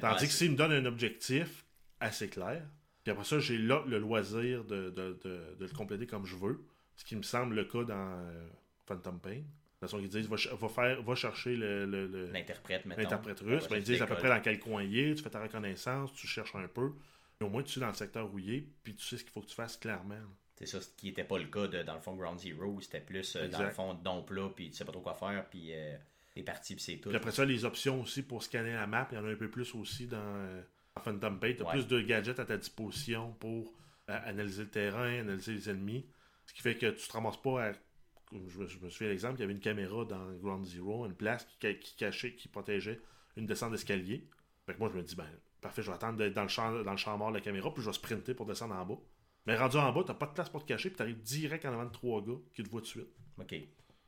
[0.00, 1.64] Tandis que s'il me donne un objectif
[2.00, 2.62] assez clair,
[3.04, 6.36] puis après ça, j'ai là le loisir de, de, de- de le compléter comme je
[6.36, 6.64] veux,
[6.96, 8.48] ce qui me semble le cas dans euh,
[8.86, 9.30] Phantom Pain.
[9.30, 13.68] De toute façon, ils disent va, faire, va chercher le- le- le, l'interprète, l'interprète russe,
[13.68, 16.12] ben, ils disent à peu près dans quel coin il est, tu fais ta reconnaissance,
[16.14, 16.92] tu cherches un peu,
[17.40, 19.22] mais au moins tu sais dans le secteur où il est, puis tu sais ce
[19.22, 20.16] qu'il faut que tu fasses clairement.
[20.56, 22.80] C'est ça, ce qui n'était pas le cas de, dans le fond, Ground Zero, où
[22.80, 25.46] c'était plus, euh, dans le fond, don plat, puis tu sais pas trop quoi faire,
[25.50, 25.96] puis euh,
[26.34, 27.10] t'es parti, puis c'est tout.
[27.10, 29.36] Puis après ça, les options aussi pour scanner la map, il y en a un
[29.36, 30.62] peu plus aussi dans, euh,
[31.04, 31.52] Phantom Pain.
[31.54, 31.72] Tu as Ouais.
[31.72, 33.74] plus de gadgets à ta disposition pour
[34.08, 36.06] euh, analyser le terrain, analyser les ennemis.
[36.46, 37.72] Ce qui fait que tu te ramasses pas à.
[38.32, 41.14] Je me, je me souviens l'exemple, il y avait une caméra dans Ground Zero, une
[41.14, 42.98] place qui, qui cachait, qui protégeait
[43.36, 44.26] une descente d'escalier.
[44.64, 45.28] Fait que moi, je me dis, ben,
[45.60, 47.72] parfait, je vais attendre d'être dans le champ, dans le champ mort de la caméra,
[47.72, 48.96] puis je vais sprinter pour descendre en bas.
[49.46, 51.72] Mais rendu en bas, t'as pas de place pour te cacher, puis t'arrives direct en
[51.72, 53.08] avant de trois gars qui te voient de suite.
[53.38, 53.54] Ok.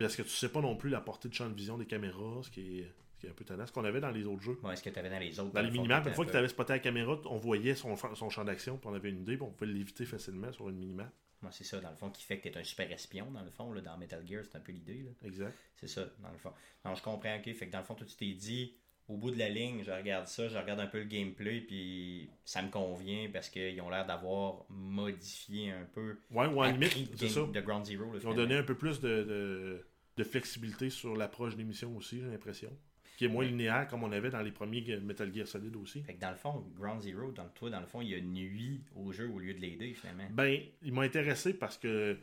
[0.00, 2.40] Est-ce que tu sais pas non plus la portée de champ de vision des caméras,
[2.42, 4.42] ce qui est, ce qui est un peu tannant, ce qu'on avait dans les autres
[4.42, 4.58] jeux?
[4.62, 6.38] Bon, est-ce que t'avais dans les autres Dans les minimaps, une fois que peu- tu
[6.38, 9.36] avais spoté la caméra, on voyait son, son champ d'action, puis on avait une idée,
[9.36, 11.12] puis on pouvait l'éviter facilement sur une minimap.
[11.42, 13.50] Ouais, c'est ça, dans le fond, qui fait que t'es un super espion, dans le
[13.50, 15.06] fond, là, dans Metal Gear, c'est un peu l'idée.
[15.24, 15.54] Exact.
[15.76, 16.52] C'est ça, dans le fond.
[16.84, 17.44] Non, je comprends, ok.
[17.54, 18.74] Fait que dans le fond, toi, tu t'es dit,
[19.08, 22.28] au bout de la ligne, je regarde ça, je regarde un peu le gameplay, puis
[22.44, 26.18] ça me convient parce qu'ils ont l'air d'avoir modifié un peu.
[26.30, 27.52] Ouais, ou en appris limite, de c'est game- ça.
[27.52, 28.12] de Ground Zero.
[28.12, 29.86] là, Ils ont donné un peu plus de, de,
[30.16, 32.70] de flexibilité sur l'approche des missions aussi, j'ai l'impression.
[33.16, 36.02] Qui est moins linéaire comme on avait dans les premiers Metal Gear Solid aussi.
[36.02, 38.14] Fait que dans le fond, Ground Zero, dans le, toi, dans le fond, il y
[38.14, 40.28] a nuit au jeu au lieu de l'aider, finalement.
[40.30, 42.16] Ben, il m'a intéressé parce que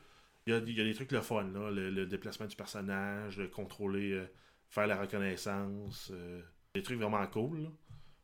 [0.47, 1.69] il y a, il y a des trucs le fun, là.
[1.69, 4.25] Le, le déplacement du personnage, le contrôler, euh,
[4.69, 6.41] faire la reconnaissance, euh,
[6.75, 7.63] des trucs vraiment cool.
[7.63, 7.69] là.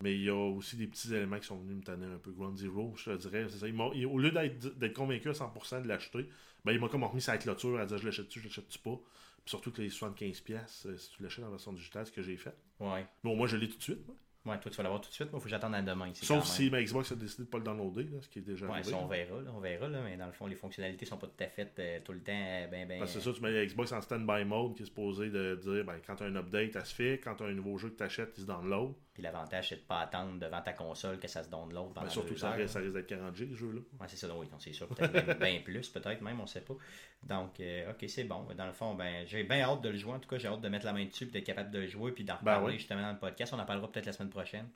[0.04, 2.32] Mais il y a aussi des petits éléments qui sont venus me tanner un peu.
[2.32, 3.68] Ground Zero, je te dirais, c'est ça.
[3.68, 6.28] Il m'a- il- au lieu d'être convaincu à 100% de l'acheter,
[6.66, 8.96] ben, il m'a comme remis sa clôture à dire je l'achète-tu, je l'achète-tu pas?
[9.44, 12.22] Puis surtout que les 75$, piastres, euh, si tu l'achètes en version digitale, ce que
[12.24, 12.56] j'ai fait.
[12.80, 13.06] Ouais.
[13.24, 14.06] Bon, moi, je l'ai tout de suite.
[14.08, 14.16] moi.
[14.44, 15.32] Ouais, toi, tu vas l'avoir tout de suite.
[15.32, 16.10] Moi, il faut que j'attende à demain.
[16.14, 18.42] c'est Sauf si ma Xbox a décidé de pas le downloader, là, ce qui est
[18.42, 18.90] déjà Ouais, arrivé.
[18.90, 21.28] ça, on verra, là, on verra, là, mais dans le fond, les fonctionnalités sont pas
[21.28, 22.98] tout à fait euh, tout le temps euh, ben, ben.
[23.00, 25.56] Parce que c'est ça, tu mets la Xbox en standby mode qui est supposé de
[25.62, 27.20] dire ben, quand tu as un update, ça se fait.
[27.24, 28.94] Quand tu as un nouveau jeu que tu achètes, il se download.
[29.14, 32.06] Puis l'avantage, c'est de pas attendre devant ta console que ça se donne l'autre pendant
[32.06, 33.82] Mais surtout deux que ça heures, ça risque d'être 40G, ce jeu-là.
[34.00, 34.88] Ouais, c'est ça, oui, c'est sûr.
[34.88, 36.76] Peut-être bien plus, peut-être même, on sait pas.
[37.24, 38.46] Donc, euh, ok, c'est bon.
[38.56, 40.14] Dans le fond, ben, j'ai bien hâte de le jouer.
[40.14, 41.88] En tout cas, j'ai hâte de mettre la main dessus et d'être capable de le
[41.88, 42.80] jouer puis d'en Ben reparler ouais.
[42.80, 43.54] justement dans le podcast.
[43.54, 44.68] On en parlera peut-être la semaine prochaine.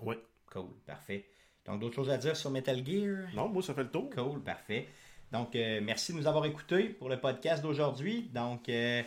[0.00, 0.18] Ouais.
[0.52, 1.26] Cool, parfait.
[1.64, 3.28] Donc, d'autres choses à dire sur Metal Gear?
[3.34, 4.10] Non, moi, ça fait le tour.
[4.10, 4.86] Cool, parfait.
[5.32, 8.30] Donc, euh, merci de nous avoir écoutés pour le podcast d'aujourd'hui.
[8.32, 9.02] Donc, euh,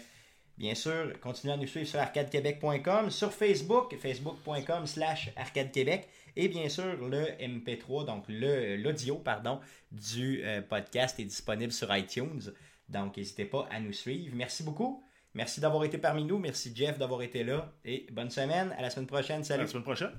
[0.62, 6.70] Bien sûr, continuez à nous suivre sur arcadequebec.com, sur Facebook, facebook.com slash arcadequebec, et bien
[6.70, 9.60] sûr, le MP3, donc l'audio, pardon,
[9.92, 12.54] du euh, podcast est disponible sur iTunes.
[12.88, 14.36] Donc, n'hésitez pas à nous suivre.
[14.36, 15.04] Merci beaucoup.
[15.34, 16.38] Merci d'avoir été parmi nous.
[16.38, 17.74] Merci, Jeff, d'avoir été là.
[17.84, 18.72] Et bonne semaine.
[18.78, 19.42] À la semaine prochaine.
[19.42, 19.64] À Salut.
[19.64, 20.12] la semaine prochaine.